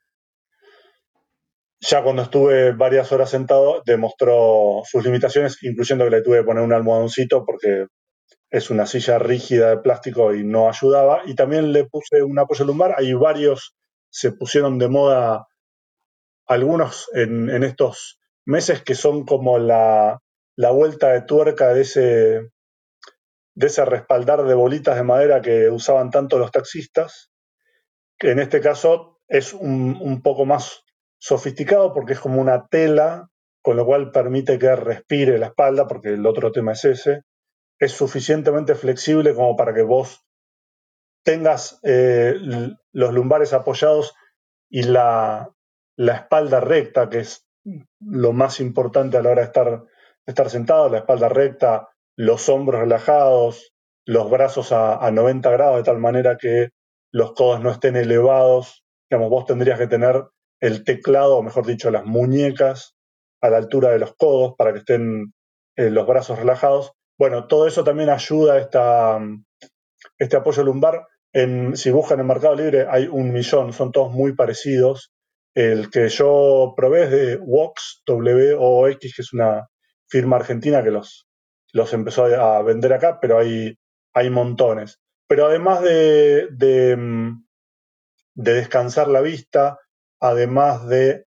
Ya 1.81 2.03
cuando 2.03 2.23
estuve 2.23 2.73
varias 2.73 3.11
horas 3.11 3.31
sentado, 3.31 3.81
demostró 3.85 4.83
sus 4.85 5.03
limitaciones, 5.03 5.57
incluyendo 5.63 6.05
que 6.05 6.11
le 6.11 6.21
tuve 6.21 6.37
que 6.37 6.43
poner 6.43 6.63
un 6.63 6.73
almohadoncito 6.73 7.43
porque 7.43 7.87
es 8.51 8.69
una 8.69 8.85
silla 8.85 9.17
rígida 9.17 9.71
de 9.71 9.77
plástico 9.77 10.33
y 10.33 10.43
no 10.43 10.69
ayudaba. 10.69 11.23
Y 11.25 11.35
también 11.35 11.73
le 11.73 11.85
puse 11.85 12.21
un 12.21 12.37
apoyo 12.37 12.65
lumbar. 12.65 12.95
Hay 12.97 13.13
varios, 13.13 13.75
se 14.09 14.31
pusieron 14.31 14.77
de 14.77 14.89
moda 14.89 15.47
algunos 16.45 17.09
en, 17.13 17.49
en 17.49 17.63
estos 17.63 18.20
meses 18.45 18.83
que 18.83 18.95
son 18.95 19.25
como 19.25 19.57
la, 19.57 20.21
vuelta 20.55 21.09
de 21.09 21.21
tuerca 21.21 21.73
de 21.73 21.81
ese, 21.81 22.49
de 23.55 23.67
ese 23.67 23.85
respaldar 23.85 24.43
de 24.43 24.53
bolitas 24.53 24.95
de 24.95 25.03
madera 25.03 25.41
que 25.41 25.69
usaban 25.69 26.11
tanto 26.11 26.37
los 26.37 26.51
taxistas, 26.51 27.31
que 28.17 28.31
en 28.31 28.39
este 28.39 28.61
caso 28.61 29.19
es 29.27 29.53
un, 29.53 29.97
un, 30.01 30.21
poco 30.21 30.45
más 30.45 30.83
sofisticado 31.19 31.93
porque 31.93 32.13
es 32.13 32.19
como 32.19 32.41
una 32.41 32.67
tela, 32.67 33.29
con 33.61 33.77
lo 33.77 33.85
cual 33.85 34.11
permite 34.11 34.59
que 34.59 34.75
respire 34.75 35.37
la 35.37 35.47
espalda, 35.47 35.87
porque 35.87 36.09
el 36.09 36.25
otro 36.25 36.51
tema 36.51 36.73
es 36.73 36.85
ese. 36.85 37.21
Es 37.79 37.93
suficientemente 37.93 38.75
flexible 38.75 39.33
como 39.33 39.55
para 39.55 39.73
que 39.73 39.83
vos 39.83 40.25
tengas 41.23 41.79
eh, 41.83 42.35
los 42.91 43.13
lumbares 43.13 43.53
apoyados 43.53 44.13
y 44.69 44.83
la, 44.83 45.49
la 45.95 46.13
espalda 46.15 46.59
recta, 46.59 47.09
que 47.09 47.19
es 47.19 47.45
lo 47.99 48.33
más 48.33 48.59
importante 48.59 49.17
a 49.17 49.21
la 49.21 49.29
hora 49.29 49.41
de 49.41 49.47
estar, 49.47 49.83
estar 50.25 50.49
sentado, 50.49 50.89
la 50.89 50.99
espalda 50.99 51.29
recta, 51.29 51.89
los 52.17 52.49
hombros 52.49 52.81
relajados, 52.81 53.73
los 54.05 54.29
brazos 54.29 54.71
a, 54.71 55.09
90 55.11 55.49
grados 55.51 55.77
de 55.77 55.83
tal 55.83 55.99
manera 55.99 56.37
que 56.37 56.69
los 57.11 57.33
codos 57.33 57.61
no 57.61 57.71
estén 57.71 57.95
elevados. 57.95 58.83
Digamos, 59.09 59.29
vos 59.29 59.45
tendrías 59.45 59.77
que 59.79 59.87
tener 59.87 60.23
el 60.59 60.83
teclado, 60.83 61.37
o 61.37 61.43
mejor 61.43 61.65
dicho, 61.65 61.91
las 61.91 62.05
muñecas 62.05 62.95
a 63.41 63.49
la 63.49 63.57
altura 63.57 63.89
de 63.89 63.99
los 63.99 64.15
codos 64.15 64.53
para 64.57 64.71
que 64.71 64.79
estén 64.79 65.33
eh, 65.75 65.89
los 65.89 66.07
brazos 66.07 66.39
relajados. 66.39 66.93
Bueno, 67.17 67.47
todo 67.47 67.67
eso 67.67 67.83
también 67.83 68.09
ayuda 68.09 68.53
a 68.53 68.59
esta, 68.59 69.19
este 70.17 70.37
apoyo 70.37 70.63
lumbar. 70.63 71.07
En, 71.33 71.75
si 71.77 71.91
buscan 71.91 72.19
en 72.19 72.27
Mercado 72.27 72.55
Libre 72.55 72.87
hay 72.89 73.07
un 73.07 73.31
millón, 73.31 73.73
son 73.73 73.91
todos 73.91 74.11
muy 74.11 74.33
parecidos. 74.33 75.10
El 75.53 75.89
que 75.89 76.07
yo 76.09 76.73
probé 76.75 77.03
es 77.03 77.11
de 77.11 77.37
Wox, 77.37 78.03
W-O-X, 78.05 79.13
que 79.15 79.21
es 79.21 79.33
una 79.33 79.67
firma 80.07 80.37
argentina 80.37 80.83
que 80.83 80.91
los, 80.91 81.27
los 81.73 81.93
empezó 81.93 82.25
a 82.25 82.61
vender 82.61 82.93
acá, 82.93 83.19
pero 83.19 83.37
hay, 83.39 83.77
hay 84.13 84.29
montones. 84.29 84.99
Pero 85.27 85.45
además 85.45 85.81
de, 85.81 86.95
mm, 86.97 87.43
de 88.35 88.53
descansar 88.53 89.07
la 89.07 89.21
vista, 89.21 89.79
además 90.19 90.87
de 90.87 91.25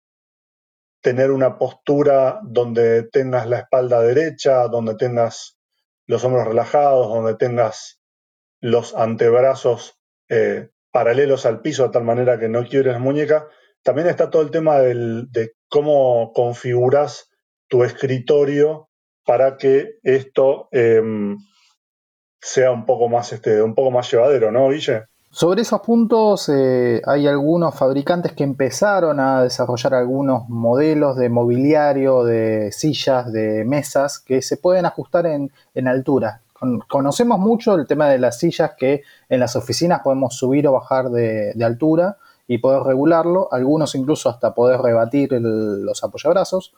tener 1.01 1.31
una 1.31 1.57
postura 1.57 2.39
donde 2.43 3.03
tengas 3.03 3.47
la 3.47 3.59
espalda 3.59 4.01
derecha, 4.01 4.67
donde 4.67 4.95
tengas 4.95 5.57
los 6.05 6.23
hombros 6.23 6.47
relajados, 6.47 7.07
donde 7.07 7.35
tengas 7.35 7.99
los 8.59 8.95
antebrazos 8.95 9.99
eh, 10.29 10.69
paralelos 10.91 11.45
al 11.45 11.61
piso 11.61 11.83
de 11.83 11.89
tal 11.89 12.03
manera 12.03 12.39
que 12.39 12.49
no 12.49 12.67
quiebres 12.67 12.93
la 12.93 12.99
muñeca. 12.99 13.47
También 13.83 14.07
está 14.07 14.29
todo 14.29 14.41
el 14.41 14.51
tema 14.51 14.79
de 14.79 15.53
cómo 15.69 16.31
configuras 16.33 17.29
tu 17.67 17.83
escritorio 17.83 18.89
para 19.25 19.57
que 19.57 19.99
esto 20.03 20.67
em, 20.71 21.37
sea 22.41 22.71
un 22.71 22.85
poco 22.85 23.07
más, 23.07 23.31
este, 23.33 23.61
un 23.61 23.75
poco 23.75 23.91
más 23.91 24.11
llevadero, 24.11 24.51
¿no, 24.51 24.69
Guille? 24.69 25.05
Sobre 25.29 25.61
esos 25.61 25.79
puntos 25.79 26.49
eh, 26.49 27.01
hay 27.05 27.25
algunos 27.25 27.73
fabricantes 27.73 28.33
que 28.33 28.43
empezaron 28.43 29.21
a 29.21 29.43
desarrollar 29.43 29.93
algunos 29.93 30.49
modelos 30.49 31.15
de 31.15 31.29
mobiliario, 31.29 32.25
de 32.25 32.73
sillas, 32.73 33.31
de 33.31 33.63
mesas 33.63 34.19
que 34.19 34.41
se 34.41 34.57
pueden 34.57 34.85
ajustar 34.85 35.27
en, 35.27 35.51
altura. 35.87 36.41
conocemos 36.89 37.39
mucho 37.39 37.75
el 37.75 37.87
tema 37.87 38.09
de 38.09 38.19
las 38.19 38.39
sillas 38.39 38.71
que 38.77 39.03
en 39.29 39.39
las 39.39 39.55
oficinas 39.55 40.01
podemos 40.03 40.35
subir 40.35 40.67
o 40.67 40.73
bajar 40.73 41.09
de, 41.09 41.53
altura 41.63 42.17
y 42.53 42.57
poder 42.57 42.83
regularlo, 42.83 43.47
algunos 43.51 43.95
incluso 43.95 44.29
hasta 44.29 44.53
poder 44.53 44.81
rebatir 44.81 45.31
los 45.31 46.03
apoyabrazos 46.03 46.73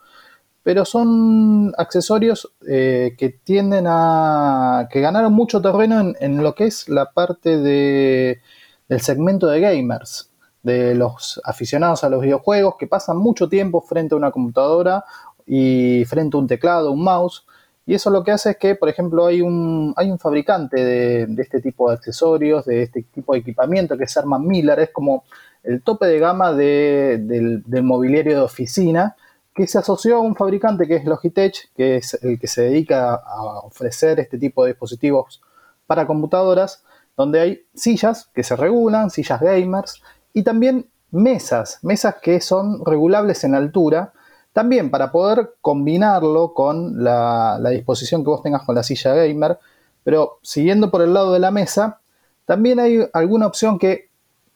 pero 0.64 0.86
son 0.86 1.74
accesorios 1.76 2.50
eh, 2.66 3.14
que 3.18 3.28
tienden 3.28 3.84
a. 3.86 4.88
que 4.90 5.00
ganaron 5.02 5.34
mucho 5.34 5.60
terreno 5.60 6.14
en, 6.18 6.42
lo 6.42 6.54
que 6.54 6.64
es 6.64 6.88
la 6.88 7.12
parte 7.12 7.58
de, 7.58 8.40
del 8.88 9.00
segmento 9.02 9.46
de 9.46 9.60
gamers, 9.60 10.30
de 10.62 10.94
los 10.94 11.38
aficionados 11.44 12.02
a 12.02 12.08
los 12.08 12.22
videojuegos 12.22 12.76
que 12.78 12.86
pasan 12.86 13.18
mucho 13.18 13.46
tiempo 13.50 13.82
frente 13.82 14.14
a 14.14 14.18
una 14.18 14.30
computadora 14.30 15.04
y 15.46 16.06
frente 16.06 16.38
a 16.38 16.40
un 16.40 16.46
teclado, 16.46 16.90
un 16.92 17.04
mouse. 17.04 17.46
Y 17.86 17.94
eso 17.94 18.10
lo 18.10 18.24
que 18.24 18.30
hace 18.30 18.50
es 18.50 18.56
que, 18.56 18.74
por 18.74 18.88
ejemplo, 18.88 19.26
hay 19.26 19.42
un, 19.42 19.92
hay 19.96 20.10
un 20.10 20.18
fabricante 20.18 20.82
de, 20.82 21.42
este 21.42 21.60
tipo 21.60 21.90
de 21.90 21.96
accesorios, 21.96 22.64
de 22.64 22.82
este 22.82 23.02
tipo 23.02 23.34
de 23.34 23.40
equipamiento 23.40 23.98
que 23.98 24.04
es 24.04 24.16
Herman 24.16 24.46
Miller, 24.46 24.80
es 24.80 24.90
como 24.90 25.24
el 25.62 25.82
tope 25.82 26.06
de 26.06 26.18
gama 26.18 26.52
del, 26.52 27.62
del 27.64 27.82
mobiliario 27.82 28.36
de 28.36 28.42
oficina 28.42 29.16
que 29.54 29.66
se 29.66 29.78
asoció 29.78 30.16
a 30.16 30.20
un 30.20 30.34
fabricante 30.34 30.88
que 30.88 30.96
es 30.96 31.04
Logitech, 31.04 31.70
que 31.76 31.96
es 31.96 32.14
el 32.22 32.40
que 32.40 32.48
se 32.48 32.62
dedica 32.62 33.14
a 33.14 33.60
ofrecer 33.60 34.18
este 34.18 34.36
tipo 34.36 34.64
de 34.64 34.72
dispositivos 34.72 35.40
para 35.86 36.06
computadoras, 36.06 36.82
donde 37.16 37.40
hay 37.40 37.66
sillas 37.74 38.28
que 38.34 38.42
se 38.42 38.56
regulan, 38.56 39.10
sillas 39.10 39.40
gamers, 39.40 40.02
y 40.32 40.42
también 40.42 40.88
mesas, 41.12 41.78
mesas 41.82 42.16
que 42.20 42.40
son 42.40 42.84
regulables 42.84 43.44
en 43.44 43.54
altura, 43.54 44.12
también 44.54 44.88
para 44.88 45.10
poder 45.10 45.56
combinarlo 45.60 46.54
con 46.54 47.02
la, 47.02 47.58
disposición 47.72 48.22
que 48.22 48.30
vos 48.30 48.42
tengas 48.42 48.62
con 48.62 48.76
la 48.76 48.84
silla 48.84 49.12
gamer, 49.12 49.58
pero 50.04 50.38
siguiendo 50.42 50.92
por 50.92 51.02
el 51.02 51.12
lado 51.12 51.32
de 51.32 51.40
la 51.40 51.50
mesa, 51.50 51.98
también 52.46 52.78
hay 52.78 53.04
alguna 53.12 53.48
opción 53.48 53.80
que 53.80 54.10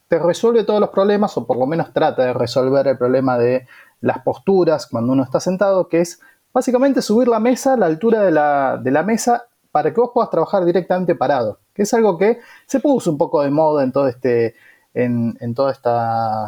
te 0.07 0.21
resuelve 0.21 0.63
todos 0.63 0.79
los 0.79 0.91
problemas, 0.91 1.37
o 1.37 1.47
por 1.47 1.59
lo 1.59 1.67
menos 1.67 1.93
trata 1.93 2.27
de 2.27 2.33
resolver 2.33 2.87
el 2.87 2.97
problema 2.97 3.39
de 3.39 3.67
las 4.01 4.21
posturas 4.21 4.87
cuando 4.87 5.13
uno 5.13 5.25
está 5.25 5.41
sentado, 5.41 5.89
que 5.89 6.01
es 6.01 6.21
básicamente 6.53 7.03
subir 7.03 7.27
la 7.27 7.41
mesa 7.41 7.77
la 7.77 7.87
altura 7.87 8.23
de 8.23 8.31
la, 8.31 9.03
mesa 9.05 9.47
para 9.73 9.93
que 9.93 10.01
vos 10.01 10.13
puedas 10.15 10.31
trabajar 10.31 10.65
directamente 10.65 11.17
parado, 11.17 11.59
que 11.75 11.83
es 11.83 11.93
algo 11.93 12.17
que 12.17 12.39
se 12.67 12.79
puso 12.79 13.11
un 13.11 13.19
poco 13.19 13.43
de 13.43 13.51
moda 13.51 13.83
en 13.83 13.91
todo 13.91 14.07
este 14.07 14.55
en, 14.99 15.37
en 15.41 15.55
todos 15.55 15.79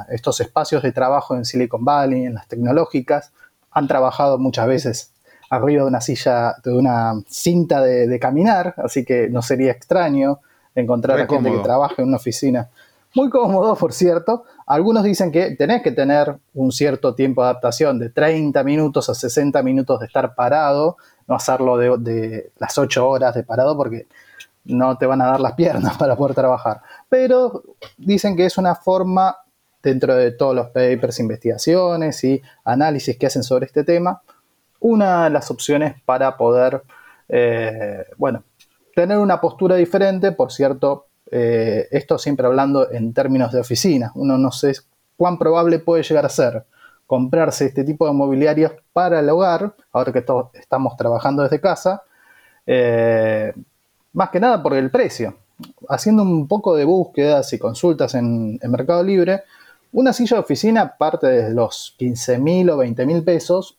estos 0.08 0.40
espacios 0.40 0.82
de 0.82 0.92
trabajo 0.92 1.36
en 1.36 1.44
Silicon 1.44 1.84
Valley, 1.84 2.26
en 2.26 2.34
las 2.34 2.48
tecnológicas, 2.48 3.32
han 3.70 3.86
trabajado 3.86 4.38
muchas 4.38 4.66
veces 4.66 5.12
arriba 5.50 5.82
de 5.82 5.88
una 5.88 6.00
silla, 6.00 6.54
de 6.64 6.72
una 6.72 7.14
cinta 7.28 7.80
de, 7.82 8.18
caminar, 8.20 8.74
así 8.78 9.04
que 9.04 9.28
no 9.28 9.42
sería 9.42 9.72
extraño 9.72 10.40
encontrar 10.74 11.20
a 11.20 11.26
gente 11.26 11.50
que 11.50 11.58
trabaja 11.58 11.94
en 11.98 12.08
una 12.08 12.16
oficina. 12.16 12.68
Muy 13.14 13.28
cómodo, 13.28 13.74
por 13.74 13.92
cierto, 13.92 14.44
algunos 14.66 15.02
dicen 15.02 15.32
que 15.32 15.56
tenés 15.56 15.82
que 15.82 15.90
tener 15.90 16.36
un 16.54 16.70
cierto 16.70 17.16
tiempo 17.16 17.42
de 17.42 17.50
adaptación, 17.50 17.98
de 17.98 18.10
30 18.10 18.62
minutos 18.62 19.10
a 19.10 19.14
60 19.14 19.60
minutos 19.64 19.98
de 19.98 20.06
estar 20.06 20.36
parado, 20.36 20.96
no 21.26 21.34
hacerlo 21.34 21.76
de, 21.76 22.52
las 22.58 22.78
8 22.78 23.08
horas 23.08 23.34
de 23.34 23.42
parado 23.42 23.76
porque 23.76 24.06
no 24.64 24.96
te 24.98 25.06
van 25.06 25.20
a 25.22 25.26
dar 25.26 25.40
las 25.40 25.54
piernas 25.54 25.96
para 25.98 26.14
poder 26.14 26.36
trabajar. 26.36 26.82
Pero 27.10 27.62
dicen 27.98 28.34
que 28.36 28.46
es 28.46 28.56
una 28.56 28.74
forma, 28.74 29.36
dentro 29.82 30.16
de 30.16 30.32
todos 30.32 30.54
los 30.54 30.68
papers, 30.68 31.20
investigaciones 31.20 32.24
y 32.24 32.40
análisis 32.64 33.18
que 33.18 33.26
hacen 33.26 33.42
sobre 33.42 33.66
este 33.66 33.84
tema, 33.84 34.22
una 34.80 35.24
de 35.24 35.30
las 35.30 35.50
opciones 35.50 35.96
para 36.06 36.38
poder, 36.38 36.82
eh, 37.28 38.06
bueno, 38.16 38.44
tener 38.94 39.18
una 39.18 39.40
postura 39.42 39.76
diferente, 39.76 40.32
por 40.32 40.50
cierto, 40.50 41.08
eh, 41.30 41.88
esto 41.90 42.18
siempre 42.18 42.46
hablando 42.46 42.90
en 42.90 43.12
términos 43.12 43.52
de 43.52 43.60
oficina. 43.60 44.12
Uno 44.14 44.38
no 44.38 44.50
sé 44.52 44.72
cuán 45.16 45.38
probable 45.38 45.78
puede 45.80 46.02
llegar 46.02 46.24
a 46.24 46.30
ser 46.30 46.64
comprarse 47.10 47.66
este 47.66 47.82
tipo 47.82 48.06
de 48.06 48.12
mobiliarios 48.12 48.70
para 48.92 49.18
el 49.18 49.28
hogar, 49.28 49.74
ahora 49.90 50.12
que 50.12 50.24
estamos 50.54 50.96
trabajando 50.96 51.42
desde 51.42 51.60
casa, 51.60 52.04
eh, 52.64 53.52
más 54.12 54.30
que 54.30 54.38
nada 54.38 54.62
por 54.62 54.74
el 54.74 54.92
precio. 54.92 55.36
Haciendo 55.88 56.22
un 56.22 56.46
poco 56.46 56.74
de 56.76 56.84
búsquedas 56.84 57.52
y 57.52 57.58
consultas 57.58 58.14
en, 58.14 58.58
Mercado 58.68 59.02
Libre, 59.02 59.42
una 59.92 60.12
silla 60.12 60.36
de 60.36 60.42
oficina 60.42 60.96
parte 60.96 61.26
de 61.26 61.50
los 61.50 61.94
15 61.98 62.38
mil 62.38 62.70
o 62.70 62.76
20 62.78 63.06
mil 63.06 63.24
pesos. 63.24 63.78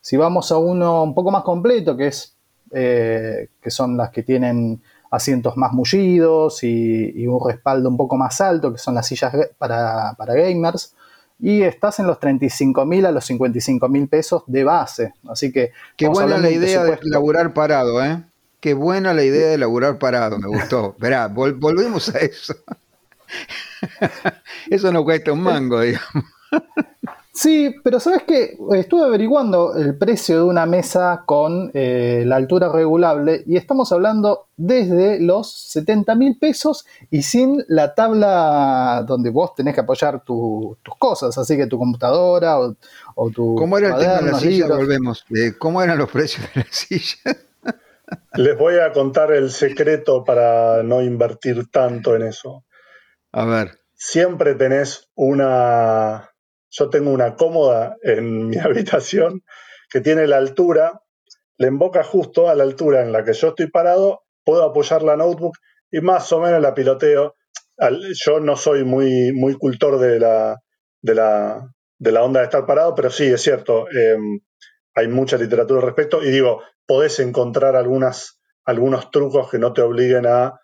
Si 0.00 0.16
vamos 0.16 0.52
a 0.52 0.58
uno 0.58 1.02
un 1.02 1.14
poco 1.14 1.30
más 1.30 1.42
completo, 1.42 1.96
que 1.96 2.08
es 2.08 2.36
eh, 2.72 3.48
que 3.60 3.70
son 3.70 3.96
las 3.96 4.10
que 4.10 4.22
tienen 4.22 4.80
asientos 5.10 5.56
más 5.56 5.72
mullidos 5.72 6.62
y, 6.64 7.26
un 7.26 7.40
respaldo 7.46 7.88
un 7.88 7.96
poco 7.96 8.16
más 8.16 8.40
alto, 8.40 8.72
que 8.72 8.78
son 8.78 8.94
las 8.94 9.06
sillas 9.06 9.34
para, 9.58 10.14
gamers. 10.18 10.94
Y 11.38 11.62
estás 11.62 11.98
en 11.98 12.06
los 12.06 12.18
35 12.18 12.86
mil 12.86 13.04
a 13.04 13.12
los 13.12 13.26
55 13.26 13.88
mil 13.88 14.08
pesos 14.08 14.42
de 14.46 14.64
base. 14.64 15.14
Así 15.28 15.52
que. 15.52 15.72
Qué 15.96 16.08
buena 16.08 16.38
la 16.38 16.50
idea 16.50 16.82
de 16.82 16.98
laburar 17.02 17.52
parado, 17.52 18.02
¿eh? 18.02 18.24
Qué 18.60 18.74
buena 18.74 19.12
la 19.12 19.22
idea 19.22 19.48
de 19.48 19.58
laburar 19.58 19.98
parado, 19.98 20.38
me 20.38 20.48
gustó. 20.48 20.96
Verá, 20.98 21.28
volvemos 21.28 22.14
a 22.14 22.18
eso. 22.18 22.54
eso 24.70 24.92
no 24.92 25.04
cuesta 25.04 25.32
un 25.32 25.42
mango, 25.42 25.80
digamos. 25.80 26.24
Sí, 27.36 27.74
pero 27.84 28.00
sabes 28.00 28.22
que 28.22 28.56
estuve 28.72 29.04
averiguando 29.04 29.76
el 29.76 29.94
precio 29.98 30.38
de 30.38 30.44
una 30.44 30.64
mesa 30.64 31.22
con 31.26 31.70
eh, 31.74 32.24
la 32.24 32.36
altura 32.36 32.72
regulable 32.72 33.44
y 33.46 33.58
estamos 33.58 33.92
hablando 33.92 34.46
desde 34.56 35.20
los 35.20 35.52
70 35.52 36.14
mil 36.14 36.38
pesos 36.38 36.86
y 37.10 37.20
sin 37.20 37.62
la 37.68 37.94
tabla 37.94 39.04
donde 39.06 39.28
vos 39.28 39.54
tenés 39.54 39.74
que 39.74 39.82
apoyar 39.82 40.24
tus 40.24 40.78
cosas, 40.98 41.36
así 41.36 41.58
que 41.58 41.66
tu 41.66 41.76
computadora 41.76 42.58
o, 43.14 43.30
tu. 43.30 43.54
¿Cómo 43.56 43.76
era 43.76 43.88
el 43.88 43.98
tema 43.98 44.14
de 44.14 44.32
la 44.32 44.38
silla? 44.38 44.68
Volvemos. 44.68 45.26
¿Cómo 45.58 45.82
eran 45.82 45.98
los 45.98 46.10
precios 46.10 46.46
de 46.54 46.62
la 46.62 46.66
silla? 46.70 47.36
Les 48.34 48.56
voy 48.56 48.78
a 48.78 48.92
contar 48.92 49.32
el 49.32 49.50
secreto 49.50 50.24
para 50.24 50.82
no 50.82 51.02
invertir 51.02 51.70
tanto 51.70 52.14
en 52.14 52.22
eso. 52.22 52.64
A 53.32 53.44
ver. 53.44 53.78
Siempre 53.94 54.54
tenés 54.54 55.10
una 55.14 56.30
yo 56.76 56.90
tengo 56.90 57.10
una 57.10 57.36
cómoda 57.36 57.96
en 58.02 58.48
mi 58.48 58.58
habitación 58.58 59.42
que 59.90 60.00
tiene 60.00 60.26
la 60.26 60.36
altura, 60.36 61.00
le 61.58 61.68
emboca 61.68 62.02
justo 62.02 62.48
a 62.48 62.54
la 62.54 62.64
altura 62.64 63.02
en 63.02 63.12
la 63.12 63.24
que 63.24 63.32
yo 63.32 63.48
estoy 63.48 63.68
parado, 63.68 64.24
puedo 64.44 64.64
apoyar 64.64 65.02
la 65.02 65.16
notebook 65.16 65.56
y 65.90 66.00
más 66.00 66.30
o 66.32 66.40
menos 66.40 66.60
la 66.60 66.74
piloteo. 66.74 67.34
Yo 68.26 68.40
no 68.40 68.56
soy 68.56 68.84
muy, 68.84 69.32
muy 69.32 69.54
cultor 69.54 69.98
de 69.98 70.18
la, 70.18 70.60
de, 71.02 71.14
la, 71.14 71.70
de 71.98 72.12
la 72.12 72.22
onda 72.22 72.40
de 72.40 72.46
estar 72.46 72.66
parado, 72.66 72.94
pero 72.94 73.10
sí, 73.10 73.24
es 73.24 73.40
cierto, 73.42 73.86
em, 73.90 74.40
hay 74.96 75.08
mucha 75.08 75.36
literatura 75.36 75.80
al 75.80 75.86
respecto 75.86 76.22
y 76.22 76.30
digo, 76.30 76.62
podés 76.86 77.20
encontrar 77.20 77.76
algunas, 77.76 78.40
algunos 78.64 79.10
trucos 79.10 79.50
que 79.50 79.58
no 79.58 79.72
te 79.72 79.82
obliguen 79.82 80.26
a 80.26 80.58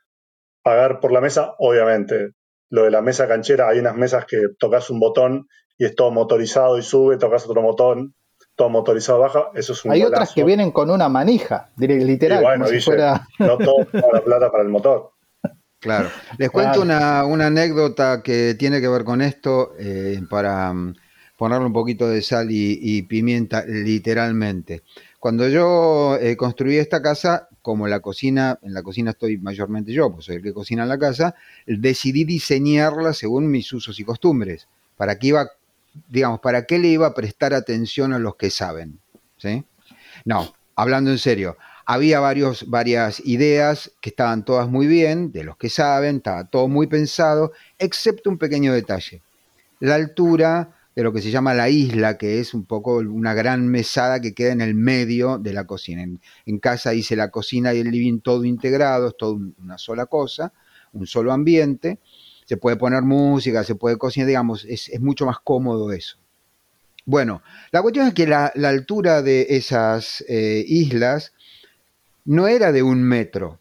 pagar 0.63 1.01
por 1.01 1.13
la 1.13 1.21
mesa, 1.21 1.55
obviamente 1.59 2.31
lo 2.71 2.85
de 2.85 2.91
la 2.91 3.03
mesa 3.03 3.29
canchera, 3.29 3.69
hay 3.69 3.79
unas 3.79 3.95
mesas 3.95 4.25
que 4.25 4.39
tocas 4.59 4.89
un 4.89 4.99
botón 4.99 5.47
y 5.77 5.85
es 5.85 5.95
todo 5.95 6.11
motorizado 6.11 6.79
y 6.79 6.83
sube, 6.83 7.19
tocas 7.19 7.47
otro 7.47 7.61
botón, 7.61 8.15
todo 8.57 8.71
motorizado 8.71 9.19
baja, 9.19 9.51
eso 9.55 9.75
es 9.75 9.85
un 9.85 9.93
Hay 9.93 10.03
otras 10.03 10.33
que 10.33 10.43
vienen 10.43 10.71
con 10.71 10.89
una 10.91 11.11
manija, 11.11 11.71
literal, 11.77 12.43
como 12.43 12.67
si 12.67 12.81
fuera... 12.81 13.29
No 13.39 13.59
todo 13.59 13.87
la 13.93 14.23
plata 14.23 14.51
para 14.51 14.63
el 14.63 14.71
motor. 14.71 15.11
Claro. 15.81 16.09
Les 16.39 16.51
cuento 16.51 16.81
una, 16.81 17.21
anécdota 17.21 18.23
que 18.23 18.55
tiene 18.59 18.81
que 18.81 18.89
ver 18.89 19.05
con 19.05 19.21
esto 19.21 19.75
eh, 19.79 20.23
para 20.31 20.73
mm, 20.73 20.95
ponerle 21.43 21.67
un 21.67 21.73
poquito 21.73 22.09
de 22.09 22.23
sal 22.23 22.47
y, 22.53 23.03
pimienta, 23.03 23.65
literalmente. 23.67 24.83
Cuando 25.19 25.49
yo 25.49 26.17
eh, 26.21 26.37
construí 26.37 26.77
esta 26.77 27.03
casa, 27.03 27.49
como 27.63 27.89
la 27.89 27.99
cocina, 27.99 28.61
en 28.63 28.73
la 28.73 28.85
cocina 28.85 29.11
estoy 29.11 29.39
mayormente 29.39 29.93
yo, 29.93 30.13
pues 30.13 30.27
soy 30.27 30.37
el 30.37 30.43
que 30.45 30.53
cocina 30.53 30.85
en 30.85 30.89
la 30.89 31.01
casa, 31.01 31.35
decidí 31.67 32.23
diseñarla 32.23 33.13
según 33.13 33.51
mis 33.51 33.73
usos 33.73 33.99
y 33.99 34.05
costumbres. 34.05 34.69
¿Para 34.97 35.19
qué 35.19 35.27
iba, 35.27 35.49
digamos, 36.09 36.39
para 36.39 36.65
qué 36.65 36.79
le 36.79 36.87
iba 36.87 37.09
a 37.09 37.15
prestar 37.15 37.55
atención 37.55 38.13
a 38.13 38.21
los 38.21 38.37
que 38.37 38.49
saben? 38.49 39.01
¿Sí? 39.37 39.65
No, 40.25 40.55
hablando 40.77 41.11
en 41.11 41.19
serio, 41.19 41.57
había 41.87 42.21
varios, 42.21 42.71
varias 42.71 43.19
ideas 43.27 43.91
que 44.01 44.11
estaban 44.11 44.45
todas 44.45 44.69
muy 44.69 44.87
bien, 44.87 45.33
de 45.33 45.43
los 45.43 45.57
que 45.57 45.71
saben, 45.71 46.19
estaba 46.19 46.45
todo 46.45 46.69
muy 46.69 46.87
pensado, 46.87 47.51
excepto 47.81 48.31
un 48.31 48.39
pequeño 48.39 48.73
detalle. 48.73 49.23
La 49.81 49.97
altura 49.97 50.77
de 50.95 51.03
lo 51.03 51.13
que 51.13 51.23
se 51.23 51.31
llama 51.31 51.55
la 51.55 51.71
isla, 51.71 52.19
que 52.19 52.39
es 52.39 52.53
un 52.53 52.65
poco 52.65 52.97
una 52.97 53.33
gran 53.35 53.67
mesada 53.67 54.21
que 54.21 54.35
queda 54.35 54.53
en 54.53 54.61
el 54.61 54.75
medio 54.75 55.39
de 55.39 55.53
la 55.53 55.67
cocina. 55.67 56.03
En, 56.03 56.59
casa 56.59 56.95
hice 56.95 57.17
la 57.17 57.31
cocina 57.31 57.73
y 57.73 57.81
el 57.81 57.91
living 57.91 58.21
todo 58.21 58.45
integrado, 58.45 59.09
es 59.09 59.17
todo 59.17 59.39
una 59.59 59.79
sola 59.79 60.07
cosa, 60.07 60.53
un 60.93 61.07
solo 61.07 61.33
ambiente. 61.33 61.99
Se 62.45 62.59
puede 62.59 62.77
poner 62.77 63.03
música, 63.03 63.65
se 63.65 63.75
puede 63.75 63.97
cocinar, 63.97 64.27
digamos, 64.27 64.67
es, 64.67 64.91
mucho 65.01 65.25
más 65.25 65.39
cómodo 65.43 65.93
eso. 65.93 66.19
Bueno, 67.05 67.43
la 67.73 67.81
cuestión 67.83 68.07
es 68.07 68.15
que 68.15 68.27
la, 68.27 68.47
altura 68.47 69.23
de 69.23 69.47
esas 69.51 70.23
eh, 70.29 70.63
islas 70.67 71.33
no 72.25 72.47
era 72.47 72.71
de 72.71 72.83
un 72.83 73.03
metro. 73.03 73.61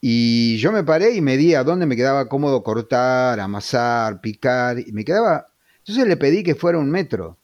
Y 0.00 0.56
yo 0.56 0.72
me 0.72 0.82
paré 0.82 1.14
y 1.14 1.20
medí 1.20 1.54
a 1.54 1.62
dónde 1.62 1.84
me 1.84 1.94
quedaba 1.94 2.26
cómodo 2.26 2.62
cortar, 2.62 3.38
amasar, 3.38 4.22
picar, 4.22 4.78
y 4.78 4.92
me 4.92 5.04
quedaba... 5.04 5.49
Entonces 5.90 6.08
le 6.08 6.16
pedí 6.16 6.44
que 6.44 6.54
fuera 6.54 6.78
un 6.78 6.88
metro 6.88 7.36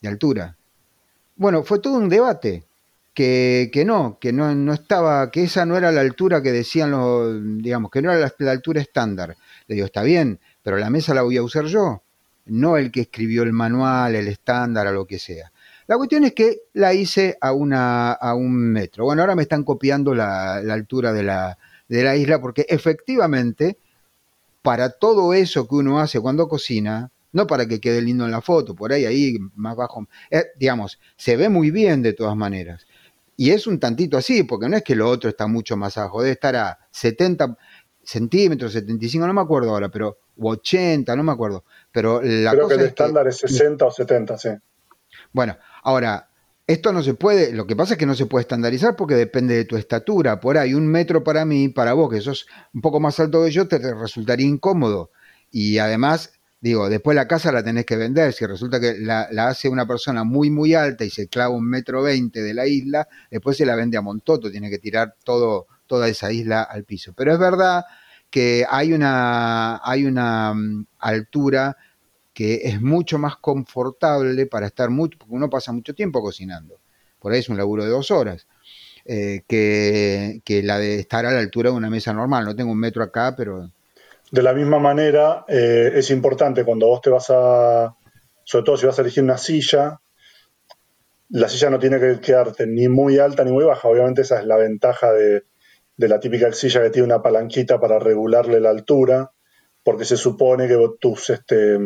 de 0.00 0.08
altura. 0.08 0.56
Bueno, 1.36 1.64
fue 1.64 1.80
todo 1.80 1.98
un 1.98 2.08
debate, 2.08 2.64
que, 3.12 3.68
que 3.70 3.84
no, 3.84 4.16
que 4.18 4.32
no, 4.32 4.54
no, 4.54 4.72
estaba, 4.72 5.30
que 5.30 5.44
esa 5.44 5.66
no 5.66 5.76
era 5.76 5.92
la 5.92 6.00
altura 6.00 6.42
que 6.42 6.50
decían 6.50 6.92
los, 6.92 7.38
digamos, 7.58 7.90
que 7.90 8.00
no 8.00 8.10
era 8.10 8.18
la, 8.18 8.34
la 8.38 8.52
altura 8.52 8.80
estándar. 8.80 9.36
Le 9.66 9.74
digo, 9.74 9.84
está 9.84 10.02
bien, 10.02 10.40
pero 10.62 10.78
la 10.78 10.88
mesa 10.88 11.12
la 11.12 11.20
voy 11.20 11.36
a 11.36 11.42
usar 11.42 11.66
yo, 11.66 12.02
no 12.46 12.78
el 12.78 12.90
que 12.90 13.02
escribió 13.02 13.42
el 13.42 13.52
manual, 13.52 14.14
el 14.14 14.28
estándar 14.28 14.86
o 14.86 14.92
lo 14.92 15.04
que 15.04 15.18
sea. 15.18 15.52
La 15.86 15.98
cuestión 15.98 16.24
es 16.24 16.32
que 16.32 16.60
la 16.72 16.94
hice 16.94 17.36
a, 17.38 17.52
una, 17.52 18.12
a 18.12 18.34
un 18.34 18.72
metro. 18.72 19.04
Bueno, 19.04 19.20
ahora 19.20 19.34
me 19.34 19.42
están 19.42 19.62
copiando 19.62 20.14
la, 20.14 20.54
altura 20.54 21.12
de 21.12 21.22
la, 21.22 21.58
de 21.86 22.02
la 22.02 22.16
isla 22.16 22.40
porque 22.40 22.64
efectivamente, 22.66 23.76
para 24.62 24.88
todo 24.88 25.34
eso 25.34 25.68
que 25.68 25.74
uno 25.74 26.00
hace 26.00 26.18
cuando 26.18 26.48
cocina, 26.48 27.10
no 27.32 27.46
para 27.46 27.66
que 27.66 27.80
quede 27.80 28.02
lindo 28.02 28.24
en 28.24 28.30
la 28.30 28.40
foto, 28.40 28.74
por 28.74 28.92
ahí, 28.92 29.04
ahí, 29.04 29.38
más 29.54 29.76
bajo, 29.76 30.06
eh, 30.30 30.46
digamos, 30.56 30.98
se 31.16 31.36
ve 31.36 31.48
muy 31.48 31.70
bien 31.70 32.02
de 32.02 32.12
todas 32.12 32.36
maneras. 32.36 32.86
Y 33.36 33.50
es 33.50 33.66
un 33.66 33.80
tantito 33.80 34.16
así, 34.16 34.42
porque 34.42 34.68
no 34.68 34.76
es 34.76 34.82
que 34.82 34.94
lo 34.94 35.08
otro 35.08 35.30
está 35.30 35.46
mucho 35.46 35.76
más 35.76 35.96
abajo, 35.96 36.20
debe 36.20 36.32
estar 36.32 36.56
a 36.56 36.78
70 36.90 37.56
centímetros, 38.02 38.72
75, 38.72 39.26
no 39.26 39.32
me 39.32 39.40
acuerdo 39.40 39.70
ahora, 39.70 39.88
pero, 39.88 40.18
o 40.38 40.50
80, 40.50 41.14
no 41.16 41.22
me 41.22 41.32
acuerdo. 41.32 41.64
Pero 41.92 42.20
la 42.22 42.50
Creo 42.52 42.68
que 42.68 42.74
el 42.74 42.80
estándar 42.80 43.26
es 43.28 43.38
60 43.38 43.86
o 43.86 43.90
70, 43.90 44.38
sí. 44.38 44.48
Bueno, 45.32 45.56
ahora, 45.82 46.28
esto 46.66 46.92
no 46.92 47.02
se 47.02 47.14
puede, 47.14 47.52
lo 47.52 47.66
que 47.66 47.74
pasa 47.74 47.94
es 47.94 47.98
que 47.98 48.06
no 48.06 48.14
se 48.14 48.26
puede 48.26 48.42
estandarizar 48.42 48.94
porque 48.94 49.14
depende 49.14 49.54
de 49.54 49.64
tu 49.64 49.76
estatura. 49.76 50.38
Por 50.38 50.58
ahí, 50.58 50.74
un 50.74 50.86
metro 50.86 51.24
para 51.24 51.44
mí, 51.44 51.68
para 51.68 51.94
vos, 51.94 52.10
que 52.12 52.20
sos 52.20 52.46
un 52.74 52.80
poco 52.80 53.00
más 53.00 53.18
alto 53.20 53.44
que 53.44 53.50
yo, 53.50 53.66
te 53.66 53.78
resultaría 53.94 54.46
incómodo. 54.46 55.10
Y 55.50 55.78
además, 55.78 56.32
digo, 56.60 56.88
después 56.88 57.14
la 57.14 57.26
casa 57.26 57.52
la 57.52 57.62
tenés 57.62 57.86
que 57.86 57.96
vender. 57.96 58.32
Si 58.32 58.46
resulta 58.46 58.80
que 58.80 58.98
la, 58.98 59.28
hace 59.48 59.68
una 59.68 59.86
persona 59.86 60.24
muy, 60.24 60.50
muy 60.50 60.74
alta 60.74 61.04
y 61.04 61.10
se 61.10 61.28
clava 61.28 61.54
un 61.54 61.68
metro 61.68 62.02
veinte 62.02 62.42
de 62.42 62.54
la 62.54 62.66
isla, 62.66 63.08
después 63.30 63.56
se 63.56 63.66
la 63.66 63.76
vende 63.76 63.96
a 63.96 64.02
Montoto, 64.02 64.50
tiene 64.50 64.70
que 64.70 64.78
tirar 64.78 65.14
todo, 65.24 65.66
toda 65.86 66.08
esa 66.08 66.32
isla 66.32 66.62
al 66.62 66.84
piso. 66.84 67.12
Pero 67.16 67.32
es 67.32 67.38
verdad 67.38 67.84
que 68.30 68.64
hay 68.68 68.92
una, 68.92 69.80
hay 69.82 70.04
una 70.06 70.54
mm, 70.54 70.86
altura 70.98 71.76
que 72.32 72.60
es 72.64 72.80
mucho 72.80 73.18
más 73.18 73.36
confortable 73.36 74.46
para 74.46 74.66
estar 74.66 74.90
mucho, 74.90 75.18
porque 75.18 75.34
uno 75.34 75.50
pasa 75.50 75.72
mucho 75.72 75.94
tiempo 75.94 76.22
cocinando. 76.22 76.80
Por 77.18 77.32
ahí 77.32 77.40
es 77.40 77.48
un 77.48 77.56
laburo 77.56 77.84
de 77.84 77.90
dos 77.90 78.10
horas. 78.10 78.46
Eh, 79.04 79.42
que, 79.48 80.62
la 80.62 80.78
de 80.78 81.00
estar 81.00 81.26
a 81.26 81.32
la 81.32 81.40
altura 81.40 81.70
de 81.70 81.76
una 81.76 81.90
mesa 81.90 82.12
normal. 82.12 82.44
No 82.44 82.54
tengo 82.54 82.72
un 82.72 82.78
metro 82.78 83.02
acá, 83.02 83.34
pero... 83.36 83.70
De 84.30 84.42
la 84.42 84.52
misma 84.52 84.78
manera, 84.78 85.44
eh, 85.48 85.92
es 85.94 86.10
importante 86.10 86.64
cuando 86.64 86.86
vos 86.86 87.00
te 87.00 87.10
vas 87.10 87.30
a, 87.30 87.96
sobre 88.44 88.64
todo 88.64 88.76
si 88.76 88.86
vas 88.86 88.98
a 88.98 89.02
elegir 89.02 89.24
una 89.24 89.38
silla, 89.38 90.00
la 91.30 91.48
silla 91.48 91.70
no 91.70 91.78
tiene 91.78 91.98
que 91.98 92.20
quedarte 92.20 92.66
ni 92.66 92.88
muy 92.88 93.18
alta 93.18 93.44
ni 93.44 93.52
muy 93.52 93.64
baja. 93.64 93.88
Obviamente 93.88 94.22
esa 94.22 94.38
es 94.38 94.46
la 94.46 94.56
ventaja 94.56 95.12
de, 95.12 95.44
la 95.96 96.18
típica 96.18 96.52
silla 96.52 96.82
que 96.82 96.90
tiene 96.90 97.06
una 97.06 97.22
palanquita 97.22 97.78
para 97.78 97.98
regularle 97.98 98.60
la 98.60 98.70
altura, 98.70 99.32
porque 99.82 100.04
se 100.04 100.16
supone 100.16 100.68
que 100.68 100.78
tus, 101.00 101.30
este, 101.30 101.78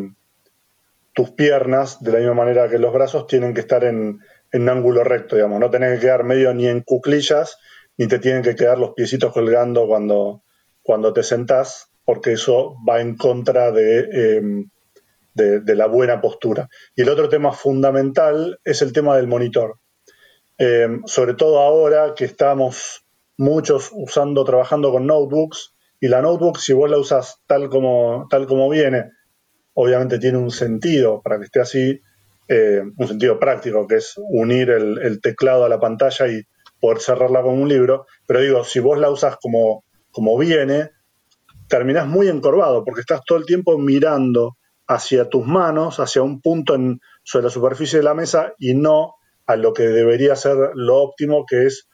tus 1.13 1.31
piernas, 1.31 2.03
de 2.03 2.13
la 2.13 2.19
misma 2.19 2.35
manera 2.35 2.69
que 2.69 2.79
los 2.79 2.93
brazos, 2.93 3.27
tienen 3.27 3.55
que 3.55 3.61
estar 3.61 3.85
en, 3.85 4.21
en 4.53 4.69
ángulo 4.69 5.03
recto, 5.03 5.37
digamos. 5.37 5.61
No 5.61 5.71
tenés 5.71 5.95
que 5.95 6.07
quedar 6.07 6.25
medio 6.25 6.55
ni 6.55 6.69
en 6.69 6.83
cuclillas, 6.83 7.59
ni 7.97 8.07
te 8.07 8.19
tienen 8.19 8.43
que 8.43 8.55
quedar 8.55 8.79
los 8.79 8.95
piecitos 8.95 9.33
colgando 9.33 9.87
cuando, 9.87 10.43
cuando 10.83 11.13
te 11.13 11.23
sentás, 11.23 11.94
porque 12.05 12.33
eso 12.33 12.77
va 12.89 13.01
en 13.01 13.17
contra 13.17 13.73
de, 13.73 14.37
em, 14.37 14.69
de, 15.35 15.75
la 15.75 15.87
buena 15.87 16.21
postura. 16.21 16.69
Y 16.95 17.03
el 17.03 17.09
otro 17.09 17.29
tema 17.29 17.53
fundamental 17.53 18.61
es 18.65 18.83
el 18.83 18.93
tema 18.93 19.17
del 19.17 19.27
monitor. 19.27 19.79
Em, 20.59 21.03
sobre 21.07 21.35
todo 21.35 21.59
ahora 21.59 22.15
que 22.15 22.25
estamos 22.25 23.05
muchos 23.37 23.91
usando, 23.93 24.45
trabajando 24.45 24.93
con 24.93 25.07
notebooks, 25.07 25.75
y 26.05 26.09
la 26.09 26.21
notebook, 26.21 26.59
si 26.59 26.75
vos 26.75 26.91
la 26.91 26.99
usas 26.99 27.41
tal 27.47 27.71
como, 27.71 28.27
tal 28.29 28.47
como 28.47 28.69
viene, 28.69 29.11
obviamente 29.73 30.19
tiene 30.19 30.37
un 30.37 30.51
sentido 30.51 31.23
para 31.23 31.39
que 31.39 31.45
esté 31.45 31.61
así, 31.61 32.01
eh, 32.47 32.83
un 32.97 33.09
sentido 33.09 33.39
práctico, 33.39 33.87
que 33.87 33.97
es 33.97 34.15
unir 34.19 34.69
el, 34.69 35.21
teclado 35.23 35.65
a 35.65 35.69
la 35.71 35.81
pantalla 35.81 36.29
y 36.29 36.43
poder 36.79 37.01
cerrarla 37.01 37.41
con 37.41 37.59
un 37.59 37.69
libro. 37.69 38.07
Pero 38.27 38.41
digo, 38.41 38.65
si 38.65 38.81
vos 38.81 38.99
la 38.99 39.09
usas 39.09 39.37
como, 39.41 39.85
como 40.11 40.37
viene, 40.37 40.91
terminás 41.69 42.07
muy 42.07 42.29
encorvado, 42.29 42.85
porque 42.85 43.01
estás 43.01 43.23
todo 43.27 43.39
el 43.39 43.47
tiempo 43.47 43.79
mirando 43.79 44.57
hacia 44.87 45.29
tus 45.29 45.47
manos, 45.47 45.99
hacia 45.99 46.23
un 46.23 46.41
punto 46.41 46.75
en, 46.75 47.01
sobre 47.23 47.45
la 47.45 47.51
superficie 47.51 47.99
de 47.99 48.05
la 48.05 48.15
mesa 48.15 48.53
y 48.59 48.75
no 48.75 49.15
a 49.47 49.57
lo 49.57 49.73
que 49.73 49.85
debería 49.85 50.37
ser 50.37 50.57
lo 50.75 50.97
óptimo, 51.03 51.45
que 51.47 51.67
es 51.67 51.89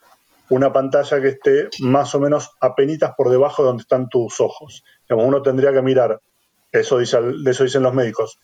una 0.49 0.73
pantalla 0.73 1.21
que 1.21 1.29
esté 1.29 1.69
más 1.81 2.15
o 2.15 2.21
menos 2.21 2.51
apenitas 2.61 3.13
por 3.17 3.31
debajo 3.31 3.63
de 3.63 3.69
donde 3.69 3.83
están 3.83 4.09
tus 4.09 4.41
ojos. 4.41 4.83
uno 5.09 5.43
tendría 5.43 5.73
que 5.73 5.83
mirar 5.83 6.21
eso, 6.73 6.99
dice, 6.99 7.19
eso 7.47 7.65
dicen 7.65 7.83
los 7.83 7.95
médicos, 7.95 8.39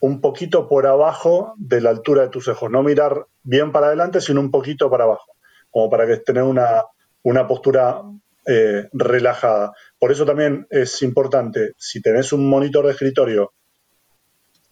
un 0.00 0.20
poquito 0.20 0.68
por 0.68 0.86
abajo 0.86 1.54
de 1.56 1.80
la 1.80 1.90
altura 1.90 2.22
de 2.22 2.28
tus 2.28 2.48
ojos, 2.48 2.70
no 2.70 2.82
mirar 2.82 3.26
bien 3.42 3.72
para 3.72 3.86
adelante, 3.86 4.20
sino 4.20 4.40
un 4.40 4.50
poquito 4.50 4.90
para 4.90 5.04
abajo, 5.04 5.32
como 5.70 5.88
para 5.88 6.06
que 6.06 6.18
tener 6.18 6.42
una, 6.42 6.84
una 7.22 7.46
postura 7.46 8.02
eh, 8.46 8.88
relajada. 8.92 9.72
Por 10.04 10.12
eso 10.12 10.26
también 10.26 10.66
es 10.68 11.00
importante, 11.00 11.72
si 11.78 12.02
tenés 12.02 12.34
un 12.34 12.46
monitor 12.46 12.84
de 12.84 12.92
escritorio, 12.92 13.54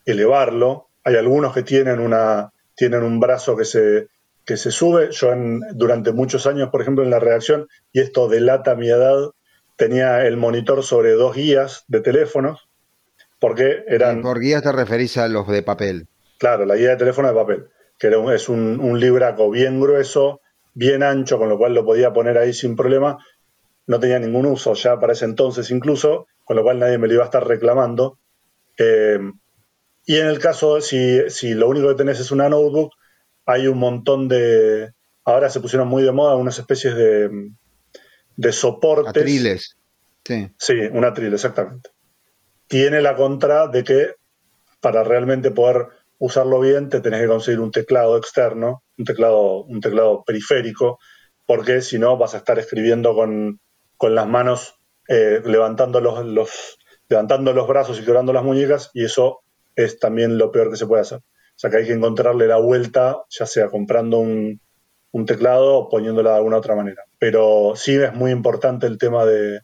elevarlo. 0.04 0.88
Hay 1.04 1.16
algunos 1.16 1.54
que 1.54 1.62
tienen, 1.62 2.00
una, 2.00 2.52
tienen 2.76 3.02
un 3.02 3.18
brazo 3.18 3.56
que 3.56 3.64
se, 3.64 4.08
que 4.44 4.58
se 4.58 4.70
sube. 4.70 5.10
Yo 5.10 5.32
en, 5.32 5.60
durante 5.72 6.12
muchos 6.12 6.46
años, 6.46 6.68
por 6.68 6.82
ejemplo, 6.82 7.02
en 7.02 7.08
la 7.08 7.18
redacción, 7.18 7.66
y 7.94 8.00
esto 8.00 8.28
delata 8.28 8.74
mi 8.74 8.90
edad, 8.90 9.30
tenía 9.76 10.26
el 10.26 10.36
monitor 10.36 10.82
sobre 10.82 11.12
dos 11.12 11.34
guías 11.34 11.84
de 11.88 12.02
teléfonos 12.02 12.68
porque 13.40 13.84
eran... 13.88 14.20
Por 14.20 14.38
guías 14.38 14.62
te 14.62 14.70
referís 14.70 15.16
a 15.16 15.28
los 15.28 15.48
de 15.48 15.62
papel. 15.62 16.08
Claro, 16.36 16.66
la 16.66 16.76
guía 16.76 16.90
de 16.90 16.96
teléfono 16.96 17.28
de 17.28 17.34
papel, 17.34 17.68
que 17.98 18.08
era 18.08 18.34
es 18.34 18.50
un, 18.50 18.78
un 18.80 19.00
libraco 19.00 19.48
bien 19.48 19.80
grueso, 19.80 20.42
bien 20.74 21.02
ancho, 21.02 21.38
con 21.38 21.48
lo 21.48 21.56
cual 21.56 21.72
lo 21.72 21.86
podía 21.86 22.12
poner 22.12 22.36
ahí 22.36 22.52
sin 22.52 22.76
problema. 22.76 23.16
No 23.86 24.00
tenía 24.00 24.18
ningún 24.18 24.46
uso 24.46 24.74
ya 24.74 24.98
para 24.98 25.12
ese 25.12 25.24
entonces 25.24 25.70
incluso, 25.70 26.26
con 26.44 26.56
lo 26.56 26.62
cual 26.62 26.78
nadie 26.78 26.98
me 26.98 27.08
lo 27.08 27.14
iba 27.14 27.22
a 27.22 27.26
estar 27.26 27.46
reclamando. 27.46 28.18
Eh, 28.78 29.18
y 30.06 30.16
en 30.16 30.26
el 30.26 30.38
caso, 30.38 30.80
si, 30.80 31.30
si 31.30 31.54
lo 31.54 31.68
único 31.68 31.88
que 31.88 31.94
tenés 31.94 32.20
es 32.20 32.30
una 32.30 32.48
notebook, 32.48 32.92
hay 33.46 33.66
un 33.66 33.78
montón 33.78 34.28
de... 34.28 34.92
Ahora 35.24 35.50
se 35.50 35.60
pusieron 35.60 35.88
muy 35.88 36.02
de 36.02 36.12
moda 36.12 36.36
unas 36.36 36.58
especies 36.58 36.96
de, 36.96 37.30
de 38.36 38.52
soportes. 38.52 39.10
Atriles. 39.10 39.76
Sí. 40.24 40.48
Sí, 40.56 40.74
un 40.92 41.04
atril, 41.04 41.32
exactamente 41.34 41.90
tiene 42.72 43.02
la 43.02 43.14
contra 43.16 43.68
de 43.68 43.84
que 43.84 44.14
para 44.80 45.04
realmente 45.04 45.50
poder 45.50 45.88
usarlo 46.16 46.58
bien, 46.58 46.88
te 46.88 47.02
tenés 47.02 47.20
que 47.20 47.26
conseguir 47.26 47.60
un 47.60 47.70
teclado 47.70 48.16
externo, 48.16 48.82
un 48.96 49.04
teclado, 49.04 49.64
un 49.64 49.78
teclado 49.82 50.24
periférico, 50.24 50.98
porque 51.44 51.82
si 51.82 51.98
no 51.98 52.16
vas 52.16 52.32
a 52.32 52.38
estar 52.38 52.58
escribiendo 52.58 53.14
con, 53.14 53.60
las 54.10 54.26
manos 54.26 54.74
eh, 55.08 55.40
levantando, 55.44 56.00
los, 56.00 56.78
levantando 57.08 57.52
los 57.52 57.68
brazos 57.68 57.98
y 57.98 58.04
quebrando 58.04 58.32
las 58.32 58.44
muñecas, 58.44 58.90
y 58.94 59.04
eso 59.04 59.40
es 59.76 59.98
también 59.98 60.38
lo 60.38 60.50
peor 60.50 60.70
que 60.70 60.76
se 60.76 60.86
puede 60.86 61.02
hacer. 61.02 61.18
O 61.18 61.58
sea 61.62 61.70
que 61.70 61.78
hay 61.78 61.86
que 61.86 61.92
encontrarle 61.92 62.46
la 62.46 62.56
vuelta, 62.56 63.22
ya 63.28 63.46
sea 63.46 63.68
comprando 63.68 64.18
un, 64.18 64.60
un 65.12 65.26
teclado 65.26 65.74
o 65.76 65.88
poniéndola 65.88 66.30
de 66.30 66.36
alguna 66.36 66.56
otra 66.56 66.74
manera. 66.74 67.02
Pero 67.18 67.74
sí 67.76 67.94
es 67.94 68.12
muy 68.14 68.30
importante 68.30 68.86
el 68.86 68.98
tema 68.98 69.24
de, 69.24 69.60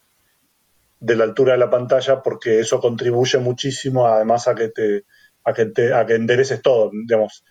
de 1.01 1.16
la 1.16 1.24
altura 1.24 1.53
de 1.53 1.59
la 1.59 1.70
pantalla 1.70 2.22
porque 2.22 2.61
eso 2.61 2.81
contribuye 2.81 3.38
muchísimo 3.38 4.07
además 4.07 4.48
a 4.48 4.55
que 4.55 4.68
te 4.68 5.05
a 5.44 5.53
que 5.53 5.66
te 5.66 5.94
a 5.94 6.07
que 6.07 6.14
endereces 6.14 6.61
todo 6.61 6.90
digamos 6.92 7.44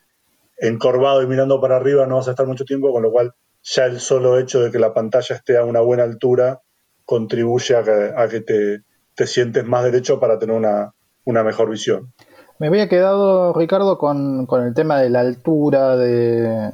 encorvado 0.57 1.21
y 1.21 1.27
mirando 1.27 1.61
para 1.61 1.77
arriba 1.77 2.05
no 2.05 2.17
vas 2.17 2.27
a 2.27 2.31
estar 2.31 2.45
mucho 2.45 2.65
tiempo 2.65 2.91
con 2.91 3.03
lo 3.03 3.11
cual 3.11 3.33
ya 3.63 3.85
el 3.85 3.99
solo 3.99 4.37
hecho 4.37 4.61
de 4.61 4.71
que 4.71 4.79
la 4.79 4.93
pantalla 4.93 5.35
esté 5.35 5.57
a 5.57 5.63
una 5.63 5.81
buena 5.81 6.03
altura 6.03 6.61
contribuye 7.07 7.75
a 7.75 7.83
que, 7.83 8.13
a 8.15 8.27
que 8.27 8.41
te, 8.41 8.83
te 9.15 9.25
sientes 9.25 9.65
más 9.65 9.83
derecho 9.83 10.19
para 10.19 10.37
tener 10.37 10.55
una, 10.55 10.93
una 11.25 11.43
mejor 11.43 11.71
visión 11.71 12.13
me 12.59 12.67
había 12.67 12.89
quedado, 12.89 13.53
Ricardo, 13.53 13.97
con, 13.99 14.47
el 14.51 14.73
tema 14.73 14.97
de 14.99 15.09
la 15.11 15.19
altura 15.19 15.95
de, 15.95 16.71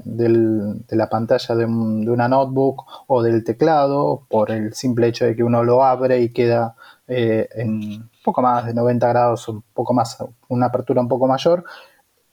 la 0.90 1.10
pantalla 1.10 1.56
de, 1.56 1.66
una 1.66 2.30
notebook 2.30 2.86
o 3.08 3.22
del 3.22 3.44
teclado, 3.44 4.26
por 4.30 4.52
el 4.52 4.74
simple 4.74 5.08
hecho 5.08 5.26
de 5.26 5.36
que 5.36 5.44
uno 5.44 5.64
lo 5.64 5.84
abre 5.84 6.22
y 6.22 6.32
queda 6.32 6.76
eh, 7.08 7.50
en 7.56 8.10
poco 8.24 8.42
más 8.42 8.66
de 8.66 8.74
90 8.74 9.08
grados, 9.10 9.48
un 9.50 9.62
poco 9.74 9.94
más, 9.94 10.18
una 10.48 10.68
apertura 10.68 11.02
un 11.02 11.10
poco 11.10 11.28
mayor. 11.28 11.66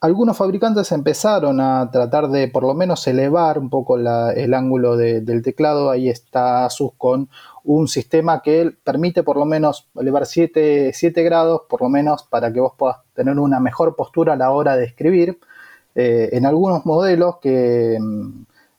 Algunos 0.01 0.37
fabricantes 0.37 0.93
empezaron 0.93 1.61
a 1.61 1.91
tratar 1.91 2.29
de 2.29 2.49
por 2.49 2.63
lo 2.63 2.75
menos 2.75 3.07
elevar 3.07 3.59
un 3.59 3.69
poco 3.69 3.99
el 3.99 4.55
ángulo 4.55 4.97
del 4.97 5.43
teclado. 5.43 5.91
Ahí 5.91 6.09
está 6.09 6.65
Asus 6.65 6.93
con 6.97 7.29
un 7.65 7.89
sistema 7.89 8.43
que 8.43 8.73
permite 8.83 9.23
por 9.23 9.37
lo 9.37 9.45
menos 9.45 9.89
elevar 9.97 10.27
7, 10.27 10.93
grados, 11.17 11.63
por 11.69 11.83
lo 11.83 11.89
menos 11.89 12.25
para 12.25 12.53
que 12.53 12.61
vos 12.61 12.73
puedas 12.77 12.99
tener 13.15 13.39
una 13.39 13.61
mejor 13.61 13.97
postura 13.97 14.35
a 14.35 14.37
la 14.37 14.51
hora 14.51 14.77
de 14.77 14.85
escribir. 14.85 15.39
Eh, 15.95 16.31
en 16.33 16.47
algunos 16.47 16.87
modelos 16.87 17.39
que, 17.41 17.99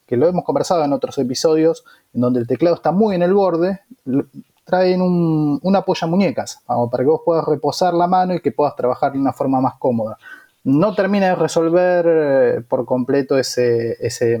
que, 0.06 0.16
lo 0.16 0.28
hemos 0.28 0.44
conversado 0.44 0.84
en 0.84 0.92
otros 0.92 1.18
episodios, 1.18 1.84
en 2.14 2.22
donde 2.22 2.40
el 2.40 2.46
teclado 2.46 2.76
está 2.76 2.90
muy 2.90 3.14
en 3.14 3.22
el 3.22 3.34
borde, 3.34 3.80
traen 4.64 5.02
un, 5.02 5.60
un 5.62 5.76
apoya 5.76 6.06
muñecas, 6.06 6.60
para 6.66 7.04
que 7.04 7.10
vos 7.10 7.20
puedas 7.24 7.44
reposar 7.44 7.94
la 7.94 8.06
mano 8.06 8.34
y 8.34 8.40
que 8.40 8.52
puedas 8.52 8.74
trabajar 8.76 9.12
de 9.12 9.18
una 9.18 9.32
forma 9.32 9.60
más 9.60 9.74
cómoda. 9.78 10.18
No 10.64 10.94
termina 10.94 11.26
de 11.26 11.34
resolver 11.34 12.06
eh, 12.08 12.60
por 12.66 12.84
completo 12.84 13.36
ese, 13.36 13.96
ese 14.00 14.40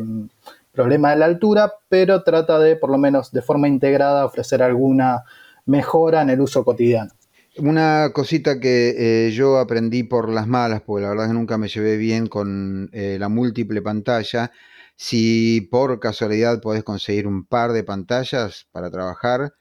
problema 0.72 1.10
de 1.10 1.16
la 1.16 1.26
altura, 1.26 1.72
pero 1.88 2.22
trata 2.22 2.58
de, 2.58 2.76
por 2.76 2.90
lo 2.90 2.98
menos 2.98 3.30
de 3.30 3.42
forma 3.42 3.68
integrada, 3.68 4.24
ofrecer 4.24 4.62
alguna 4.62 5.24
mejora 5.66 6.22
en 6.22 6.30
el 6.30 6.40
uso 6.40 6.64
cotidiano. 6.64 7.10
Una 7.58 8.10
cosita 8.14 8.58
que 8.58 9.26
eh, 9.26 9.30
yo 9.32 9.58
aprendí 9.58 10.02
por 10.02 10.30
las 10.30 10.46
malas, 10.46 10.80
porque 10.80 11.02
la 11.02 11.10
verdad 11.10 11.28
que 11.28 11.34
nunca 11.34 11.58
me 11.58 11.68
llevé 11.68 11.98
bien 11.98 12.26
con 12.26 12.88
eh, 12.92 13.18
la 13.20 13.28
múltiple 13.28 13.82
pantalla. 13.82 14.50
Si 14.96 15.68
por 15.70 16.00
casualidad 16.00 16.62
podés 16.62 16.82
conseguir 16.82 17.26
un 17.26 17.44
par 17.44 17.72
de 17.72 17.84
pantallas 17.84 18.68
para 18.72 18.90
trabajar, 18.90 19.52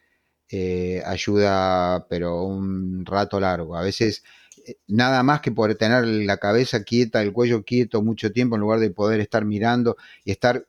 eh, 0.49 1.03
ayuda, 1.05 2.07
pero 2.09 2.43
un 2.43 3.05
rato 3.05 3.39
largo. 3.41 3.75
A 3.75 3.81
veces 3.81 4.23
nada 4.87 5.23
más 5.23 5.41
que 5.41 5.51
por 5.51 5.73
tener 5.75 6.05
la 6.05 6.37
cabeza 6.37 6.83
quieta, 6.83 7.21
el 7.21 7.33
cuello 7.33 7.63
quieto 7.63 8.01
mucho 8.01 8.31
tiempo, 8.31 8.55
en 8.55 8.61
lugar 8.61 8.79
de 8.79 8.91
poder 8.91 9.19
estar 9.19 9.45
mirando 9.45 9.97
y 10.23 10.31
estar 10.31 10.65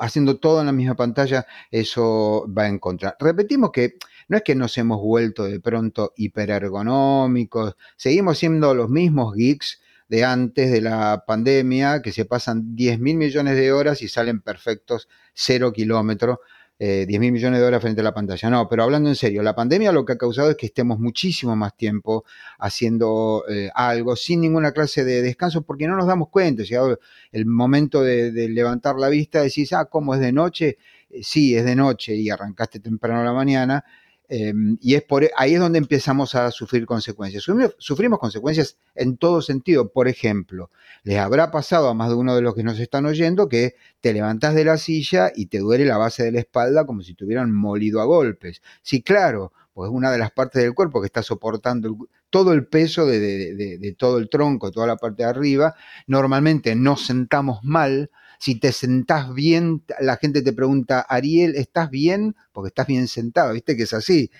haciendo 0.00 0.38
todo 0.38 0.60
en 0.60 0.66
la 0.66 0.72
misma 0.72 0.94
pantalla, 0.94 1.46
eso 1.70 2.46
va 2.56 2.68
en 2.68 2.78
contra. 2.78 3.16
Repetimos 3.18 3.70
que 3.72 3.96
no 4.28 4.36
es 4.36 4.42
que 4.42 4.54
nos 4.54 4.76
hemos 4.78 5.00
vuelto 5.00 5.44
de 5.44 5.60
pronto 5.60 6.12
hiperergonómicos, 6.16 7.76
seguimos 7.96 8.38
siendo 8.38 8.74
los 8.74 8.88
mismos 8.88 9.34
geeks 9.34 9.80
de 10.08 10.24
antes 10.24 10.70
de 10.70 10.82
la 10.82 11.24
pandemia, 11.26 12.02
que 12.02 12.12
se 12.12 12.24
pasan 12.24 12.76
10 12.76 13.00
mil 13.00 13.16
millones 13.16 13.56
de 13.56 13.72
horas 13.72 14.02
y 14.02 14.08
salen 14.08 14.40
perfectos 14.42 15.08
cero 15.32 15.72
kilómetros 15.72 16.38
eh, 16.78 17.06
10 17.06 17.20
mil 17.20 17.32
millones 17.32 17.60
de 17.60 17.66
horas 17.66 17.80
frente 17.80 18.00
a 18.00 18.04
la 18.04 18.14
pantalla. 18.14 18.50
No, 18.50 18.68
pero 18.68 18.82
hablando 18.82 19.08
en 19.08 19.16
serio, 19.16 19.42
la 19.42 19.54
pandemia 19.54 19.92
lo 19.92 20.04
que 20.04 20.14
ha 20.14 20.18
causado 20.18 20.50
es 20.50 20.56
que 20.56 20.66
estemos 20.66 20.98
muchísimo 20.98 21.54
más 21.54 21.76
tiempo 21.76 22.24
haciendo 22.58 23.44
eh, 23.48 23.70
algo 23.74 24.16
sin 24.16 24.40
ninguna 24.40 24.72
clase 24.72 25.04
de 25.04 25.22
descanso 25.22 25.62
porque 25.62 25.86
no 25.86 25.96
nos 25.96 26.06
damos 26.06 26.28
cuenta. 26.28 26.62
Llegado 26.64 26.98
el 27.30 27.46
momento 27.46 28.02
de, 28.02 28.32
levantar 28.48 28.96
la 28.96 29.08
vista, 29.08 29.42
decís, 29.42 29.72
ah, 29.72 29.84
¿cómo 29.84 30.14
es 30.14 30.20
de 30.20 30.32
noche? 30.32 30.78
Eh, 31.10 31.20
sí, 31.22 31.56
es 31.56 31.64
de 31.64 31.76
noche 31.76 32.14
y 32.16 32.30
arrancaste 32.30 32.80
temprano 32.80 33.20
a 33.20 33.24
la 33.24 33.32
mañana 33.32 33.84
Em, 34.28 34.78
y 34.80 34.94
es 34.94 35.02
por, 35.02 35.28
ahí 35.36 35.54
es 35.54 35.60
donde 35.60 35.78
empezamos 35.78 36.34
a 36.34 36.50
sufrir 36.50 36.86
consecuencias. 36.86 37.42
Sufrimos, 37.78 38.18
consecuencias 38.18 38.78
en 38.94 39.16
todo 39.16 39.42
sentido. 39.42 39.92
Por 39.92 40.08
ejemplo, 40.08 40.70
les 41.02 41.18
habrá 41.18 41.50
pasado 41.50 41.88
a 41.88 41.94
más 41.94 42.08
de 42.08 42.14
uno 42.14 42.34
de 42.34 42.42
los 42.42 42.54
que 42.54 42.62
nos 42.62 42.78
están 42.78 43.04
oyendo 43.06 43.48
que 43.48 43.74
te 44.00 44.12
levantas 44.12 44.54
de 44.54 44.64
la 44.64 44.78
silla 44.78 45.32
y 45.34 45.46
te 45.46 45.58
duele 45.58 45.84
la 45.84 45.98
base 45.98 46.24
de 46.24 46.32
la 46.32 46.40
espalda 46.40 46.86
como 46.86 47.02
si 47.02 47.14
te 47.14 47.24
hubieran 47.24 47.52
molido 47.52 48.00
a 48.00 48.04
golpes. 48.04 48.62
Sí, 48.82 49.02
claro, 49.02 49.52
pues 49.74 49.90
es 49.90 49.94
una 49.94 50.10
de 50.10 50.18
las 50.18 50.30
partes 50.30 50.62
del 50.62 50.74
cuerpo 50.74 51.00
que 51.00 51.06
está 51.06 51.22
soportando 51.22 51.96
todo 52.30 52.54
el 52.54 52.66
peso 52.66 53.04
de, 53.04 53.20
de 53.54 53.94
todo 53.98 54.16
el 54.18 54.30
tronco, 54.30 54.70
toda 54.70 54.86
la 54.86 54.96
parte 54.96 55.24
de 55.24 55.28
arriba. 55.28 55.74
Normalmente 56.06 56.74
nos 56.74 57.04
sentamos 57.04 57.60
mal, 57.62 58.10
si 58.42 58.56
te 58.56 58.72
sentás 58.72 59.32
bien, 59.32 59.84
la 60.00 60.16
gente 60.16 60.42
te 60.42 60.52
pregunta, 60.52 61.06
Ariel, 61.08 61.54
¿estás 61.54 61.90
bien? 61.90 62.34
Porque 62.50 62.70
estás 62.70 62.88
bien 62.88 63.06
sentado, 63.06 63.52
viste 63.52 63.76
que 63.76 63.84
es 63.84 63.92
así. 63.92 64.32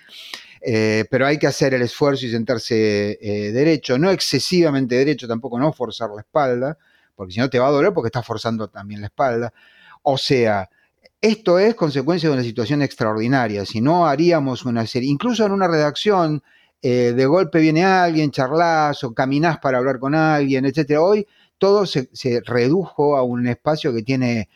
Eh, 0.59 1.05
pero 1.09 1.25
hay 1.25 1.39
que 1.39 1.47
hacer 1.47 1.73
el 1.73 1.83
esfuerzo 1.83 2.25
y 2.25 2.31
sentarse 2.31 3.17
eh, 3.21 3.53
derecho, 3.53 3.97
no 3.97 4.11
excesivamente 4.11 4.95
derecho, 4.95 5.25
tampoco 5.25 5.57
no 5.57 5.71
forzar 5.71 6.09
la 6.09 6.19
espalda, 6.19 6.77
porque 7.15 7.31
si 7.31 7.39
no 7.39 7.49
te 7.49 7.59
va 7.59 7.69
a 7.69 7.71
doler 7.71 7.93
porque 7.93 8.09
estás 8.09 8.25
forzando 8.25 8.67
también 8.67 8.99
la 8.99 9.07
espalda. 9.07 9.53
O 10.01 10.17
sea, 10.17 10.69
esto 11.21 11.57
es 11.57 11.73
consecuencia 11.73 12.27
de 12.27 12.35
una 12.35 12.43
situación 12.43 12.81
extraordinaria. 12.81 13.65
Si 13.65 13.79
no 13.79 14.05
haríamos 14.05 14.65
una 14.65 14.85
serie, 14.85 15.09
incluso 15.09 15.45
en 15.45 15.53
una 15.53 15.69
redacción, 15.69 16.43
eh, 16.81 17.13
de 17.15 17.25
golpe 17.25 17.61
viene 17.61 17.85
alguien, 17.85 18.31
charlas 18.31 19.01
o 19.05 19.13
caminás 19.13 19.59
para 19.59 19.77
hablar 19.77 19.99
con 19.99 20.13
alguien, 20.13 20.65
etc. 20.65 20.97
Hoy 20.99 21.25
todo 21.63 21.85
se, 21.85 22.09
redujo 22.45 23.15
a 23.15 23.23
un 23.23 23.47
espacio 23.47 23.93
que 23.93 24.03
tiene, 24.03 24.49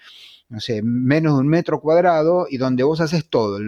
no 0.50 0.60
sé, 0.60 0.82
menos 0.82 1.36
de 1.36 1.39
un 1.39 1.48
metro 1.48 1.80
cuadrado 1.80 2.48
y 2.50 2.58
donde 2.58 2.84
vos 2.84 3.00
haces 3.00 3.30
todo. 3.30 3.60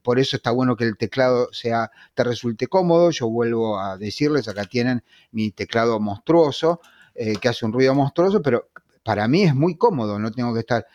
por 0.00 0.20
eso 0.20 0.36
está 0.36 0.52
bueno 0.52 0.76
que 0.76 0.84
el 0.84 0.96
teclado 0.96 1.48
sea, 1.50 1.90
te 2.14 2.22
resulte 2.22 2.68
cómodo. 2.68 3.10
Yo 3.10 3.28
vuelvo 3.28 3.80
a 3.80 3.98
decirles, 3.98 4.46
acá 4.46 4.64
tienen 4.64 5.02
mi 5.32 5.50
teclado 5.50 5.98
monstruoso, 5.98 6.80
eh, 7.16 7.34
que 7.40 7.48
hace 7.48 7.66
un 7.66 7.72
ruido 7.72 7.96
monstruoso, 7.96 8.40
pero 8.42 8.68
para 9.02 9.26
mí 9.26 9.42
es 9.42 9.56
muy 9.56 9.76
cómodo, 9.76 10.20
no 10.20 10.30
tengo 10.30 10.54
que 10.54 10.60
estar 10.60 10.86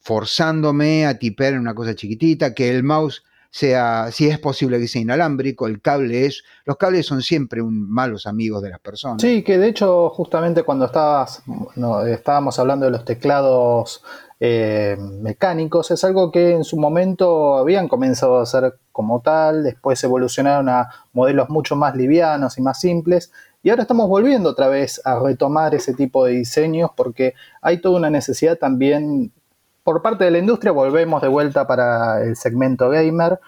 forzándome 0.00 1.06
a 1.06 1.20
tipear 1.20 1.52
en 1.52 1.60
una 1.60 1.76
cosa 1.76 1.94
chiquitita, 1.94 2.52
que 2.52 2.68
el 2.68 2.82
mouse 2.82 3.22
sea, 3.54 4.10
si 4.10 4.28
es 4.28 4.38
posible 4.38 4.80
que 4.80 4.88
sea 4.88 5.02
inalámbrico, 5.02 5.66
el 5.66 5.82
cable 5.82 6.24
es, 6.24 6.42
los 6.64 6.78
cables 6.78 7.04
son 7.04 7.20
siempre 7.20 7.60
un, 7.60 7.86
malos 7.90 8.26
amigos 8.26 8.62
de 8.62 8.70
las 8.70 8.80
personas. 8.80 9.20
Sí, 9.20 9.42
que 9.42 9.58
de 9.58 9.68
hecho 9.68 10.08
justamente 10.08 10.62
cuando 10.62 10.86
estabas, 10.86 11.42
estábamos 12.06 12.58
hablando 12.58 12.86
de 12.86 12.92
los 12.92 13.04
teclados 13.04 14.02
eh, 14.40 14.96
mecánicos, 15.20 15.90
es 15.90 16.02
algo 16.02 16.32
que 16.32 16.52
en 16.52 16.64
su 16.64 16.78
momento 16.78 17.58
habían 17.58 17.88
comenzado 17.88 18.38
a 18.38 18.44
hacer 18.44 18.78
como 18.90 19.20
tal, 19.20 19.62
después 19.64 20.02
evolucionaron 20.02 20.70
a 20.70 20.88
modelos 21.12 21.50
mucho 21.50 21.76
más 21.76 21.94
livianos 21.94 22.56
y 22.56 22.62
más 22.62 22.80
simples, 22.80 23.32
y 23.62 23.68
ahora 23.68 23.82
estamos 23.82 24.08
volviendo 24.08 24.48
otra 24.48 24.68
vez 24.68 25.00
a 25.04 25.20
retomar 25.20 25.74
ese 25.74 25.92
tipo 25.92 26.24
de 26.24 26.32
diseños 26.32 26.90
porque 26.96 27.34
hay 27.60 27.82
toda 27.82 27.98
una 27.98 28.10
necesidad 28.10 28.56
también 28.56 29.30
por 29.82 30.02
parte 30.02 30.24
de 30.24 30.30
la 30.30 30.38
industria 30.38 30.72
volvemos 30.72 31.22
de 31.22 31.28
vuelta 31.28 31.66
para 31.66 32.22
el 32.22 32.36
segmento 32.36 32.88
gamer, 32.90 33.38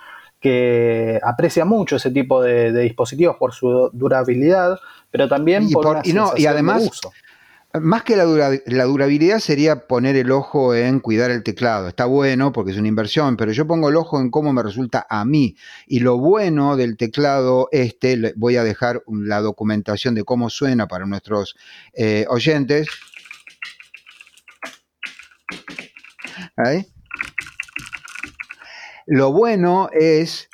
que 0.41 1.21
aprecia 1.23 1.65
mucho 1.65 1.97
ese 1.97 2.11
tipo 2.11 2.43
de, 2.43 2.73
dispositivos 2.73 3.37
por 3.37 3.55
su 3.55 3.91
durabilidad, 3.93 4.79
pero 5.11 5.29
también 5.29 5.71
por, 5.71 6.01
y, 6.05 6.13
no, 6.13 6.33
y 6.37 6.47
además, 6.47 7.01
Más 7.73 8.03
que 8.03 8.15
la, 8.15 8.27
la, 8.67 8.85
durabilidad 8.85 9.39
sería 9.39 9.87
poner 9.87 10.17
el 10.17 10.31
ojo 10.31 10.75
en 10.75 11.01
cuidar 11.01 11.31
el 11.31 11.43
teclado. 11.43 11.89
Está 11.89 12.05
bueno 12.05 12.53
porque 12.53 12.73
es 12.73 12.77
una 12.77 12.89
inversión, 12.89 13.37
pero 13.39 13.53
yo 13.53 13.67
pongo 13.67 13.89
el 13.89 13.97
ojo 13.97 14.21
en 14.21 14.31
cómo 14.31 14.53
me 14.53 14.63
resulta 14.63 15.07
a 15.09 15.25
mí. 15.25 15.57
Y 15.87 16.01
lo 16.01 16.19
bueno 16.19 16.77
del 16.77 16.99
teclado 16.99 17.69
este, 17.73 18.35
voy 18.37 18.57
a 18.57 18.65
dejar 18.65 19.03
la 19.09 19.41
documentación 19.41 20.15
de 20.15 20.25
cómo 20.25 20.51
suena 20.51 20.89
para 20.89 21.07
nuestros 21.07 21.57
eh, 21.95 22.27
oyentes. 22.29 22.89
Lo 29.07 29.33
bueno 29.33 29.89
es 29.93 30.49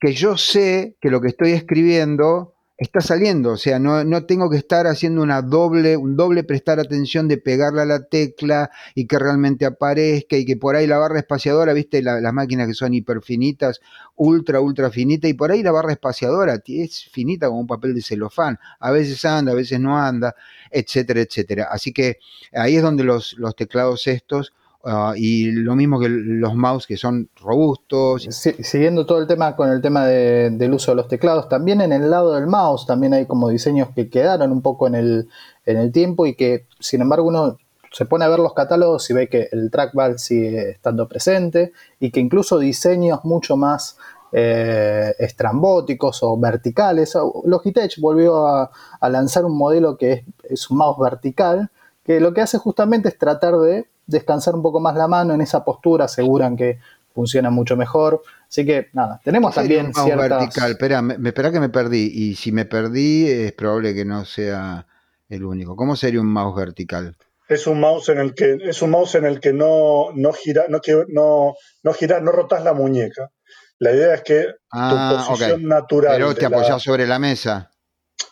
que 0.00 0.12
yo 0.12 0.36
sé 0.36 0.96
que 1.00 1.10
lo 1.10 1.20
que 1.20 1.28
estoy 1.28 1.52
escribiendo 1.52 2.54
está 2.76 3.00
saliendo, 3.00 3.50
o 3.50 3.56
sea, 3.56 3.80
no, 3.80 4.04
no, 4.04 4.24
tengo 4.24 4.48
que 4.48 4.56
estar 4.56 4.86
haciendo 4.86 5.20
una 5.20 5.42
doble, 5.42 5.96
un 5.96 6.16
doble 6.16 6.44
prestar 6.44 6.78
atención 6.78 7.26
de 7.26 7.36
pegarle 7.36 7.82
a 7.82 7.84
la 7.84 8.04
tecla 8.04 8.70
y 8.94 9.08
que 9.08 9.18
realmente 9.18 9.66
aparezca 9.66 10.36
y 10.36 10.44
que 10.44 10.56
por 10.56 10.76
ahí 10.76 10.86
la 10.86 10.96
barra 10.96 11.18
espaciadora, 11.18 11.72
viste, 11.72 12.02
las 12.02 12.32
máquinas 12.32 12.68
que 12.68 12.74
son 12.74 12.94
hiperfinitas, 12.94 13.80
ultra, 14.14 14.60
ultra 14.60 14.90
finita, 14.90 15.26
y 15.26 15.34
por 15.34 15.50
ahí 15.50 15.64
la 15.64 15.72
barra 15.72 15.90
espaciadora 15.90 16.62
es 16.64 17.08
finita 17.10 17.48
como 17.48 17.58
un 17.58 17.66
papel 17.66 17.94
de 17.94 18.00
celofán, 18.00 18.60
a 18.78 18.92
veces 18.92 19.24
anda, 19.24 19.50
a 19.50 19.56
veces 19.56 19.80
no 19.80 19.98
anda, 19.98 20.36
etcétera, 20.70 21.20
etcétera. 21.22 21.68
Así 21.72 21.92
que 21.92 22.18
ahí 22.52 22.76
es 22.76 22.82
donde 22.82 23.02
los, 23.02 23.34
los 23.38 23.56
teclados 23.56 24.06
estos 24.06 24.54
Ah, 24.90 25.12
y 25.14 25.50
lo 25.50 25.76
mismo 25.76 26.00
que 26.00 26.08
los 26.08 26.54
mouse 26.54 26.86
que 26.86 26.96
son 26.96 27.28
robustos. 27.42 28.26
siguiendo 28.30 29.04
todo 29.04 29.18
el 29.18 29.26
tema 29.26 29.54
con 29.54 29.68
el 29.68 29.82
tema 29.82 30.06
del 30.06 30.72
uso 30.72 30.92
de 30.92 30.96
los 30.96 31.08
teclados, 31.08 31.46
también 31.50 31.82
en 31.82 31.92
el 31.92 32.10
lado 32.10 32.32
del 32.32 32.46
mouse 32.46 32.86
también 32.86 33.12
hay 33.12 33.26
como 33.26 33.50
diseños 33.50 33.90
que 33.94 34.08
quedaron 34.08 34.50
un 34.50 34.62
poco 34.62 34.86
en 34.86 34.94
el, 34.94 35.28
en 35.66 35.76
el 35.76 35.92
tiempo 35.92 36.24
y 36.24 36.34
que 36.34 36.66
sin 36.80 37.02
embargo 37.02 37.28
uno 37.28 37.58
se 37.92 38.06
pone 38.06 38.24
a 38.24 38.28
ver 38.28 38.38
los 38.38 38.54
catálogos 38.54 39.10
y 39.10 39.12
ve 39.12 39.28
que 39.28 39.50
el 39.52 39.70
trackball 39.70 40.18
sigue 40.18 40.70
estando 40.70 41.06
presente 41.06 41.72
y 42.00 42.10
que 42.10 42.20
incluso 42.20 42.58
diseños 42.58 43.20
mucho 43.24 43.58
más 43.58 43.98
eh, 44.32 45.14
estrambóticos 45.18 46.22
o 46.22 46.38
verticales. 46.38 47.16
Logitech 47.44 47.98
volvió 48.00 48.46
a, 48.46 48.70
lanzar 49.08 49.44
un 49.44 49.56
modelo 49.56 49.96
que 49.96 50.24
es, 50.44 50.70
un 50.70 50.78
mouse 50.78 50.98
vertical, 50.98 51.70
que 52.08 52.20
lo 52.20 52.32
que 52.32 52.40
hace 52.40 52.56
justamente 52.56 53.10
es 53.10 53.18
tratar 53.18 53.58
de 53.58 53.86
descansar 54.06 54.54
un 54.54 54.62
poco 54.62 54.80
más 54.80 54.96
la 54.96 55.08
mano 55.08 55.34
en 55.34 55.42
esa 55.42 55.62
postura, 55.62 56.06
aseguran 56.06 56.56
que 56.56 56.78
funciona 57.14 57.50
mucho 57.50 57.76
mejor. 57.76 58.22
Así 58.48 58.64
que 58.64 58.88
nada, 58.94 59.20
tenemos 59.22 59.54
también 59.54 59.92
un 59.94 60.16
vertical, 60.16 60.70
espera, 60.70 61.02
me, 61.02 61.28
espera 61.28 61.52
que 61.52 61.60
me 61.60 61.68
perdí 61.68 62.10
y 62.14 62.34
si 62.34 62.50
me 62.50 62.64
perdí 62.64 63.28
es 63.28 63.52
probable 63.52 63.94
que 63.94 64.06
no 64.06 64.24
sea 64.24 64.86
el 65.28 65.44
único. 65.44 65.76
¿Cómo 65.76 65.96
sería 65.96 66.22
un 66.22 66.28
mouse 66.28 66.56
vertical? 66.56 67.14
Es 67.46 67.66
un 67.66 67.78
mouse 67.78 68.08
en 68.08 68.20
el 68.20 68.34
que 68.34 68.56
es 68.62 68.80
un 68.80 68.88
mouse 68.88 69.16
en 69.16 69.26
el 69.26 69.38
que 69.38 69.52
no 69.52 70.06
no 70.14 70.32
gira 70.32 70.64
no 70.70 70.80
no 71.08 71.56
no 71.82 71.92
gira 71.92 72.20
no 72.20 72.32
rotas 72.32 72.64
la 72.64 72.72
muñeca. 72.72 73.32
La 73.80 73.92
idea 73.92 74.14
es 74.14 74.22
que 74.22 74.44
tu 74.44 74.54
ah, 74.72 75.26
posición 75.28 75.68
natural 75.68 76.16
Pero 76.16 76.34
te 76.34 76.46
apoyas 76.46 76.82
sobre 76.82 77.06
la 77.06 77.18
mesa. 77.18 77.70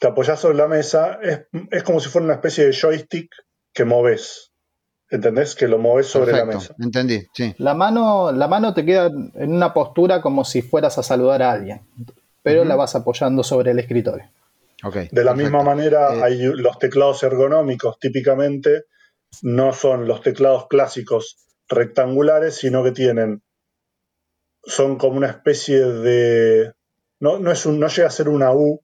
Te 0.01 0.07
apoyas 0.07 0.41
sobre 0.41 0.57
la 0.57 0.67
mesa, 0.67 1.19
es, 1.23 1.43
es 1.71 1.83
como 1.83 2.01
si 2.01 2.09
fuera 2.09 2.25
una 2.25 2.35
especie 2.35 2.65
de 2.65 2.73
joystick 2.73 3.31
que 3.77 3.85
moves. 3.85 4.51
¿Entendés? 5.09 5.55
Que 5.55 5.69
lo 5.69 5.79
mueves 5.79 6.09
sobre 6.09 6.33
la 6.33 6.45
mesa. 6.45 6.75
Entendí, 6.81 7.25
sí. 7.33 7.55
La 7.59 7.75
mano, 7.75 8.33
la 8.33 8.49
mano 8.49 8.75
te 8.75 8.85
queda 8.85 9.07
en 9.07 9.53
una 9.53 9.73
postura 9.73 10.21
como 10.21 10.45
si 10.45 10.63
fueras 10.63 10.99
a 10.99 11.05
saludar 11.05 11.43
a 11.43 11.53
alguien, 11.53 11.83
pero 12.43 12.65
la 12.65 12.75
vas 12.75 12.97
apoyando 12.97 13.45
sobre 13.45 13.71
el 13.71 13.79
escritorio. 13.79 14.29
Okay, 14.83 15.09
de 15.13 15.25
la 15.25 15.35
misma 15.35 15.63
manera, 15.63 16.13
eh, 16.13 16.23
hay 16.25 16.39
los 16.43 16.79
teclados 16.81 17.23
ergonómicos 17.23 17.99
típicamente 18.01 18.87
no 19.43 19.73
son 19.73 20.07
los 20.07 20.23
teclados 20.23 20.67
clásicos 20.69 21.37
rectangulares, 21.69 22.57
sino 22.57 22.83
que 22.85 22.93
tienen, 22.93 23.43
son 24.63 24.97
como 24.97 25.17
una 25.17 25.29
especie 25.29 25.81
de, 25.81 26.73
no, 27.21 27.39
no, 27.39 27.51
es 27.51 27.67
un, 27.67 27.79
no 27.81 27.89
llega 27.89 28.09
a 28.09 28.13
ser 28.13 28.29
una 28.29 28.53
U, 28.53 28.83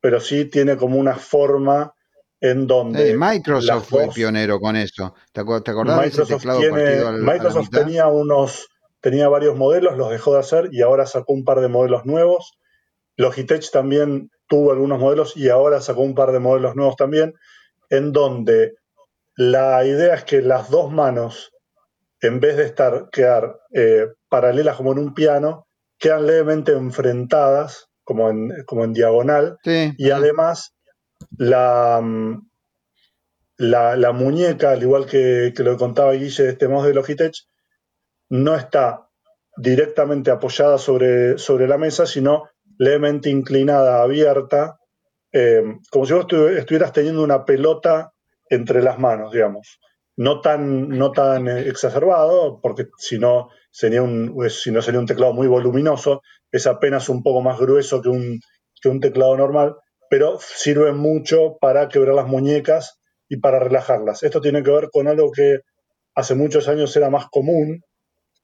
pero 0.00 0.20
sí 0.20 0.46
tiene 0.46 0.76
como 0.76 0.98
una 0.98 1.16
forma 1.16 1.94
en 2.42 2.66
donde... 2.66 3.16
Microsoft 3.16 3.88
fue 3.88 4.08
pionero 4.08 4.60
con 4.60 4.74
eso. 4.74 5.14
¿Te, 5.32 5.40
acordás 5.40 6.04
Microsoft, 6.04 6.44
Microsoft 6.44 7.70
tenía 7.70 8.08
unos, 8.08 8.68
tenía 9.00 9.28
varios 9.28 9.56
modelos, 9.56 9.96
los 9.96 10.10
dejó 10.10 10.34
de 10.34 10.40
hacer 10.40 10.68
y 10.72 10.82
ahora 10.82 11.06
sacó 11.06 11.32
un 11.32 11.44
par 11.44 11.60
de 11.60 11.68
modelos 11.68 12.04
nuevos. 12.04 12.58
Logitech 13.16 13.70
también 13.70 14.28
tuvo 14.48 14.72
algunos 14.72 14.98
modelos 14.98 15.36
y 15.36 15.50
ahora 15.50 15.80
sacó 15.80 16.00
un 16.02 16.16
par 16.16 16.32
de 16.32 16.40
modelos 16.40 16.74
nuevos 16.74 16.96
también, 16.96 17.32
en 17.90 18.10
donde 18.10 18.74
la 19.36 19.84
idea 19.84 20.14
es 20.14 20.24
que 20.24 20.42
las 20.42 20.68
dos 20.68 20.90
manos, 20.90 21.52
en 22.20 22.40
vez 22.40 22.56
de 22.56 22.64
estar, 22.64 23.08
quedar 23.12 23.56
eh, 23.72 24.08
paralelas 24.28 24.76
como 24.76 24.90
en 24.92 24.98
un 24.98 25.14
piano, 25.14 25.68
quedan 25.96 26.26
levemente 26.26 26.72
enfrentadas, 26.72 27.86
como 28.02 28.30
en, 28.30 28.50
como 28.66 28.82
en 28.82 28.94
diagonal, 28.94 29.58
y 29.64 30.10
además 30.10 30.74
Mm, 31.30 32.36
la, 33.58 33.96
la, 33.96 34.12
muñeca, 34.12 34.72
al 34.72 34.82
igual 34.82 35.06
que, 35.06 35.52
lo 35.58 35.76
contaba 35.76 36.12
Guille 36.12 36.48
este 36.48 36.68
mouse 36.68 36.86
de 36.86 36.94
Logitech, 36.94 37.34
no 38.30 38.56
está 38.56 39.08
directamente 39.56 40.30
apoyada 40.30 40.78
sobre, 40.78 41.38
sobre 41.38 41.68
la 41.68 41.78
mesa, 41.78 42.06
sino 42.06 42.48
levemente 42.78 43.30
inclinada, 43.30 44.02
abierta, 44.02 44.78
eh, 45.32 45.62
como 45.90 46.06
si 46.06 46.14
vos 46.14 46.26
estuvieras 46.56 46.92
teniendo 46.92 47.22
una 47.22 47.44
pelota 47.44 48.12
entre 48.48 48.82
las 48.82 48.98
manos, 48.98 49.32
digamos. 49.32 49.78
No 50.16 50.40
tan, 50.40 50.88
no 50.88 51.12
tan 51.12 51.48
exacerbado, 51.48 52.60
porque 52.60 52.88
si 52.98 53.18
no, 53.18 53.48
sería 53.70 54.02
un, 54.02 54.34
si 54.50 54.70
no 54.70 54.82
sería 54.82 55.00
un 55.00 55.06
teclado 55.06 55.32
muy 55.32 55.46
voluminoso, 55.46 56.22
es 56.50 56.66
apenas 56.66 57.08
un 57.08 57.22
poco 57.22 57.40
más 57.40 57.58
grueso 57.58 58.02
que 58.02 58.08
un, 58.08 58.40
que 58.80 58.88
un 58.88 59.00
teclado 59.00 59.36
normal, 59.36 59.76
pero 60.12 60.38
sirven 60.38 60.98
mucho 60.98 61.56
para 61.58 61.88
quebrar 61.88 62.14
las 62.14 62.26
muñecas 62.26 63.00
y 63.30 63.38
para 63.38 63.58
relajarlas. 63.58 64.22
Esto 64.22 64.42
tiene 64.42 64.62
que 64.62 64.70
ver 64.70 64.90
con 64.92 65.08
algo 65.08 65.32
que 65.32 65.60
hace 66.14 66.34
muchos 66.34 66.68
años 66.68 66.94
era 66.94 67.08
más 67.08 67.28
común, 67.30 67.82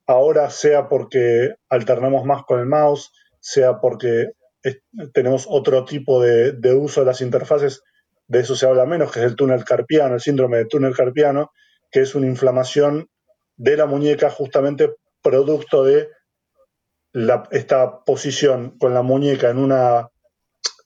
ahora 0.06 0.48
sea 0.48 0.88
porque 0.88 1.56
alternamos 1.68 2.24
más 2.24 2.44
con 2.44 2.60
el 2.60 2.64
mouse, 2.64 3.12
sea 3.38 3.80
porque 3.82 4.28
tenemos 5.12 5.44
otro 5.46 5.84
tipo 5.84 6.22
de, 6.22 6.56
uso 6.72 7.00
de 7.00 7.06
las 7.06 7.20
interfaces, 7.20 7.82
de 8.28 8.40
eso 8.40 8.56
se 8.56 8.64
habla 8.64 8.86
menos, 8.86 9.12
que 9.12 9.18
es 9.18 9.26
el 9.26 9.36
túnel 9.36 9.66
carpiano, 9.66 10.14
el 10.14 10.22
síndrome 10.22 10.56
de 10.56 10.64
túnel 10.64 10.96
carpiano, 10.96 11.50
que 11.90 12.00
es 12.00 12.14
una 12.14 12.28
inflamación 12.28 13.10
de 13.58 13.76
la 13.76 13.84
muñeca 13.84 14.30
justamente 14.30 14.94
producto 15.20 15.84
de 15.84 16.08
esta 17.50 18.04
posición 18.06 18.78
con 18.78 18.94
la 18.94 19.02
muñeca 19.02 19.50
en 19.50 19.58
una 19.58 20.08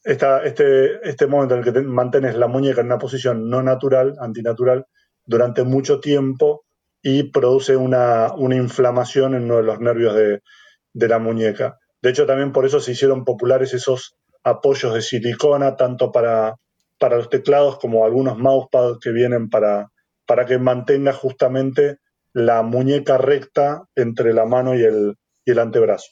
este, 0.05 1.09
este 1.09 1.27
momento 1.27 1.55
en 1.55 1.65
el 1.65 1.73
que 1.73 1.81
mantienes 1.83 2.37
la 2.37 2.49
muñeca 2.49 2.81
en 2.81 2.89
una 2.89 2.99
posición 2.99 3.49
no 3.49 3.63
natural, 3.63 4.17
antinatural, 4.21 4.87
durante 5.25 5.63
mucho 5.63 6.01
tiempo 6.01 6.65
y 7.03 7.25
produce 7.25 7.77
una, 7.77 8.33
inflamación 8.39 9.35
en 9.35 9.45
uno 9.45 9.57
de 9.57 9.63
los 9.63 9.81
nervios 9.81 10.15
de, 10.15 11.09
la 11.09 11.19
muñeca. 11.19 11.79
De 12.01 12.11
hecho, 12.11 12.27
también 12.27 12.53
por 12.53 12.67
eso 12.67 12.81
se 12.81 12.93
hicieron 12.93 13.25
populares 13.25 13.75
esos 13.75 14.17
apoyos 14.45 14.95
de 14.95 15.03
silicona, 15.03 15.77
tanto 15.77 16.11
para, 16.11 16.57
para 16.99 17.17
los 17.17 17.29
teclados 17.29 17.79
como 17.79 18.05
algunos 18.05 18.39
mousepads 18.39 18.99
que 19.01 19.11
vienen 19.11 19.49
para, 19.49 19.89
para 20.27 20.47
que 20.47 20.59
mantenga 20.59 21.13
justamente 21.13 21.99
la 22.33 22.63
muñeca 22.63 23.19
recta 23.19 23.85
entre 23.95 24.33
la 24.33 24.47
mano 24.47 24.75
y 24.75 24.83
el, 24.83 25.17
y 25.45 25.51
el 25.53 25.59
antebrazo 25.59 26.11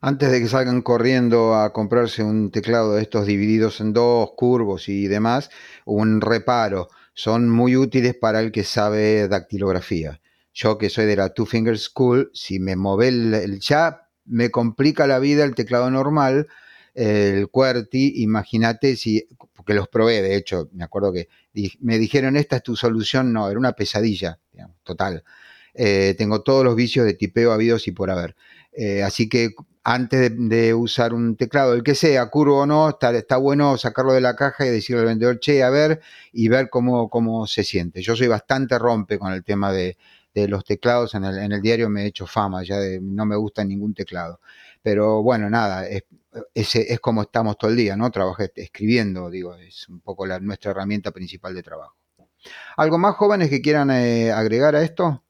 antes 0.00 0.30
de 0.30 0.40
que 0.40 0.48
salgan 0.48 0.82
corriendo 0.82 1.54
a 1.54 1.72
comprarse 1.72 2.22
un 2.22 2.50
teclado 2.50 2.94
de 2.94 3.02
estos 3.02 3.26
divididos 3.26 3.80
en 3.80 3.92
dos, 3.92 4.30
curvos 4.36 4.88
y 4.88 5.08
demás, 5.08 5.50
un 5.84 6.20
reparo. 6.20 6.88
Son 7.12 7.50
muy 7.50 7.76
útiles 7.76 8.14
para 8.14 8.40
el 8.40 8.50
que 8.50 8.64
sabe 8.64 9.28
dactilografía. 9.28 10.20
Yo 10.54 10.78
que 10.78 10.90
soy 10.90 11.04
de 11.04 11.16
la 11.16 11.34
Two 11.34 11.46
Finger 11.46 11.78
School, 11.78 12.30
si 12.32 12.60
me 12.60 12.76
mueve 12.76 13.08
el, 13.08 13.60
ya 13.60 14.08
me 14.24 14.50
complica 14.50 15.06
la 15.06 15.18
vida 15.18 15.44
el 15.44 15.54
teclado 15.54 15.90
normal, 15.90 16.48
el 16.94 17.48
QWERTY, 17.48 18.22
imagínate 18.22 18.96
si, 18.96 19.28
porque 19.54 19.74
los 19.74 19.88
probé, 19.88 20.22
de 20.22 20.36
hecho, 20.36 20.68
me 20.72 20.84
acuerdo 20.84 21.12
que 21.12 21.28
me 21.80 21.98
dijeron, 21.98 22.36
esta 22.36 22.56
es 22.56 22.62
tu 22.62 22.74
solución, 22.74 23.32
no, 23.32 23.48
era 23.48 23.58
una 23.58 23.72
pesadilla, 23.72 24.38
total. 24.82 25.24
Eh, 25.74 26.14
tengo 26.18 26.42
todos 26.42 26.64
los 26.64 26.74
vicios 26.74 27.06
de 27.06 27.14
tipeo 27.14 27.52
habidos 27.52 27.86
y 27.86 27.92
por 27.92 28.10
haber. 28.10 28.34
Eh, 28.72 29.02
así 29.02 29.28
que 29.28 29.50
antes 29.82 30.32
de, 30.36 30.74
usar 30.74 31.14
un 31.14 31.36
teclado, 31.36 31.74
el 31.74 31.82
que 31.82 31.94
sea, 31.94 32.28
curvo 32.30 32.60
o 32.60 32.66
no, 32.66 32.90
está, 32.90 33.36
bueno 33.38 33.76
sacarlo 33.78 34.12
de 34.12 34.20
la 34.20 34.36
caja 34.36 34.66
y 34.66 34.70
decirle 34.70 35.02
al 35.02 35.08
vendedor, 35.08 35.40
che, 35.40 35.62
a 35.62 35.70
ver, 35.70 36.00
y 36.32 36.48
ver 36.48 36.68
cómo, 36.70 37.08
cómo 37.08 37.46
se 37.46 37.64
siente. 37.64 38.02
Yo 38.02 38.16
soy 38.16 38.28
bastante 38.28 38.78
rompe 38.78 39.18
con 39.18 39.32
el 39.32 39.44
tema 39.44 39.72
de, 39.72 39.96
los 40.34 40.64
teclados, 40.64 41.14
en 41.14 41.24
el, 41.24 41.60
diario 41.60 41.88
me 41.90 42.04
he 42.04 42.06
hecho 42.06 42.26
fama, 42.26 42.62
ya 42.62 42.78
de, 42.78 43.00
no 43.00 43.26
me 43.26 43.36
gusta 43.36 43.64
ningún 43.64 43.94
teclado. 43.94 44.40
Pero 44.82 45.22
bueno, 45.22 45.50
nada, 45.50 45.86
es, 45.86 46.04
es, 46.54 47.00
como 47.00 47.22
estamos 47.22 47.58
todo 47.58 47.70
el 47.70 47.76
día, 47.76 47.96
¿no? 47.96 48.10
Trabajé 48.10 48.50
escribiendo, 48.56 49.30
digo, 49.30 49.54
es 49.56 49.88
un 49.88 50.00
poco 50.00 50.26
nuestra 50.26 50.70
herramienta 50.70 51.10
principal 51.10 51.54
de 51.54 51.62
trabajo. 51.62 51.96
¿Algo 52.76 52.98
más 52.98 53.16
jóvenes 53.16 53.50
que 53.50 53.60
quieran 53.60 53.90
eh, 53.90 54.32
agregar 54.32 54.74
a 54.76 54.82
esto? 54.82 55.22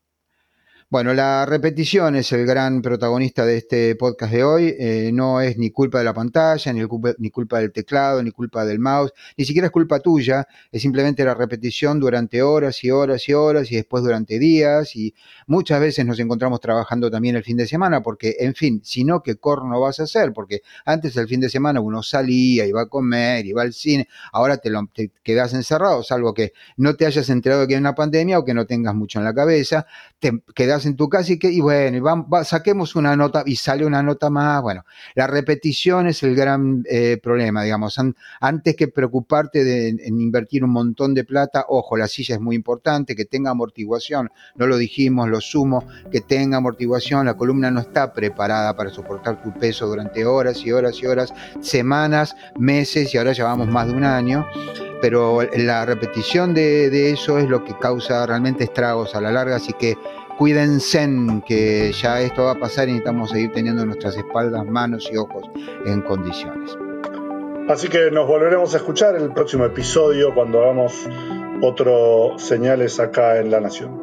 Bueno, 0.92 1.14
la 1.14 1.46
repetición 1.46 2.16
es 2.16 2.32
el 2.32 2.44
gran 2.44 2.82
protagonista 2.82 3.46
de 3.46 3.58
este 3.58 3.94
podcast 3.94 4.32
de 4.32 4.42
hoy. 4.42 4.74
Eh, 4.76 5.12
no 5.14 5.40
es 5.40 5.56
ni 5.56 5.70
culpa 5.70 5.98
de 5.98 6.04
la 6.04 6.12
pantalla, 6.12 6.72
ni, 6.72 6.84
culpa, 6.84 7.14
ni 7.18 7.30
culpa 7.30 7.60
del 7.60 7.70
teclado, 7.70 8.20
ni 8.24 8.32
culpa 8.32 8.64
del 8.64 8.80
mouse, 8.80 9.12
ni 9.36 9.44
siquiera 9.44 9.66
es 9.66 9.70
culpa 9.70 10.00
tuya. 10.00 10.48
Es 10.72 10.82
simplemente 10.82 11.24
la 11.24 11.34
repetición 11.34 12.00
durante 12.00 12.42
horas 12.42 12.82
y 12.82 12.90
horas 12.90 13.28
y 13.28 13.34
horas 13.34 13.70
y 13.70 13.76
después 13.76 14.02
durante 14.02 14.40
días. 14.40 14.96
Y 14.96 15.14
muchas 15.46 15.78
veces 15.80 16.04
nos 16.04 16.18
encontramos 16.18 16.58
trabajando 16.58 17.08
también 17.08 17.36
el 17.36 17.44
fin 17.44 17.56
de 17.56 17.68
semana 17.68 18.02
porque, 18.02 18.34
en 18.40 18.56
fin, 18.56 18.80
si 18.82 19.04
no, 19.04 19.22
¿qué 19.22 19.36
corno 19.36 19.78
vas 19.80 20.00
a 20.00 20.02
hacer? 20.02 20.32
Porque 20.32 20.62
antes 20.84 21.16
el 21.16 21.28
fin 21.28 21.38
de 21.38 21.50
semana 21.50 21.80
uno 21.80 22.02
salía, 22.02 22.66
iba 22.66 22.82
a 22.82 22.86
comer, 22.86 23.46
iba 23.46 23.62
al 23.62 23.74
cine. 23.74 24.08
Ahora 24.32 24.56
te, 24.56 24.70
lo, 24.70 24.88
te 24.92 25.12
quedas 25.22 25.54
encerrado, 25.54 26.02
salvo 26.02 26.34
que 26.34 26.52
no 26.76 26.96
te 26.96 27.06
hayas 27.06 27.30
enterado 27.30 27.68
que 27.68 27.74
hay 27.74 27.80
una 27.80 27.94
pandemia 27.94 28.40
o 28.40 28.44
que 28.44 28.54
no 28.54 28.66
tengas 28.66 28.96
mucho 28.96 29.20
en 29.20 29.24
la 29.24 29.32
cabeza. 29.32 29.86
Te 30.18 30.42
quedas 30.52 30.79
en 30.86 30.96
tu 30.96 31.08
casa 31.08 31.32
y, 31.32 31.38
que, 31.38 31.50
y 31.50 31.60
bueno, 31.60 32.26
saquemos 32.44 32.96
una 32.96 33.16
nota 33.16 33.42
y 33.46 33.56
sale 33.56 33.84
una 33.84 34.02
nota 34.02 34.30
más. 34.30 34.62
Bueno, 34.62 34.84
la 35.14 35.26
repetición 35.26 36.06
es 36.06 36.22
el 36.22 36.34
gran 36.34 36.84
eh, 36.88 37.18
problema, 37.22 37.62
digamos. 37.62 37.98
antes 38.40 38.76
que 38.76 38.88
preocuparte 38.88 39.64
de, 39.64 39.88
en 39.88 40.20
invertir 40.20 40.64
un 40.64 40.70
montón 40.70 41.14
de 41.14 41.24
plata, 41.24 41.64
ojo, 41.68 41.96
la 41.96 42.08
silla 42.08 42.36
es 42.36 42.40
muy 42.40 42.56
importante, 42.56 43.16
que 43.16 43.24
tenga 43.24 43.50
amortiguación, 43.50 44.30
no 44.56 44.66
lo 44.66 44.76
dijimos, 44.76 45.28
lo 45.28 45.40
sumo, 45.40 45.86
que 46.10 46.20
tenga 46.20 46.58
amortiguación, 46.58 47.26
la 47.26 47.34
columna 47.34 47.70
no 47.70 47.80
está 47.80 48.12
preparada 48.12 48.76
para 48.76 48.90
soportar 48.90 49.42
tu 49.42 49.52
peso 49.54 49.86
durante 49.86 50.24
horas 50.24 50.64
y 50.64 50.72
horas 50.72 51.00
y 51.02 51.06
horas, 51.06 51.32
semanas, 51.60 52.36
meses 52.58 53.14
y 53.14 53.18
ahora 53.18 53.32
llevamos 53.32 53.68
más 53.68 53.86
de 53.86 53.94
un 53.94 54.04
año 54.04 54.46
pero 55.00 55.40
la 55.56 55.86
repetición 55.86 56.54
de, 56.54 57.10
eso 57.10 57.38
es 57.38 57.48
lo 57.48 57.64
que 57.64 57.76
causa 57.78 58.26
realmente 58.26 58.64
estragos 58.64 59.14
a 59.14 59.20
la 59.20 59.30
larga, 59.30 59.56
así 59.56 59.72
que 59.72 59.96
cuídense 60.40 61.06
que 61.46 61.92
ya 61.92 62.22
esto 62.22 62.44
va 62.44 62.52
a 62.52 62.54
pasar 62.54 62.88
y 62.88 62.92
necesitamos 62.92 63.28
seguir 63.28 63.52
teniendo 63.52 63.84
nuestras 63.84 64.16
espaldas, 64.16 64.64
manos 64.64 65.06
y 65.12 65.18
ojos 65.18 65.44
en 65.84 66.00
condiciones. 66.00 66.78
Así 67.68 67.88
que 67.88 68.10
nos 68.10 68.26
volveremos 68.26 68.72
a 68.72 68.78
escuchar 68.78 69.16
en 69.16 69.24
el 69.24 69.34
próximo 69.34 69.66
episodio 69.66 70.32
cuando 70.34 70.62
hagamos 70.62 71.06
otro 71.60 72.38
señales 72.38 72.98
acá 72.98 73.38
en 73.38 73.50
La 73.50 73.60
Nación. 73.60 74.02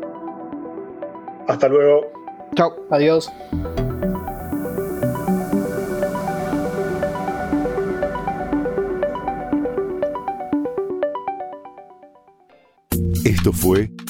Hasta 1.48 1.68
luego. 1.68 2.06
Chao. 2.56 2.76
Adiós. 2.92 3.32
Esto 13.26 13.52
fue 13.52 13.90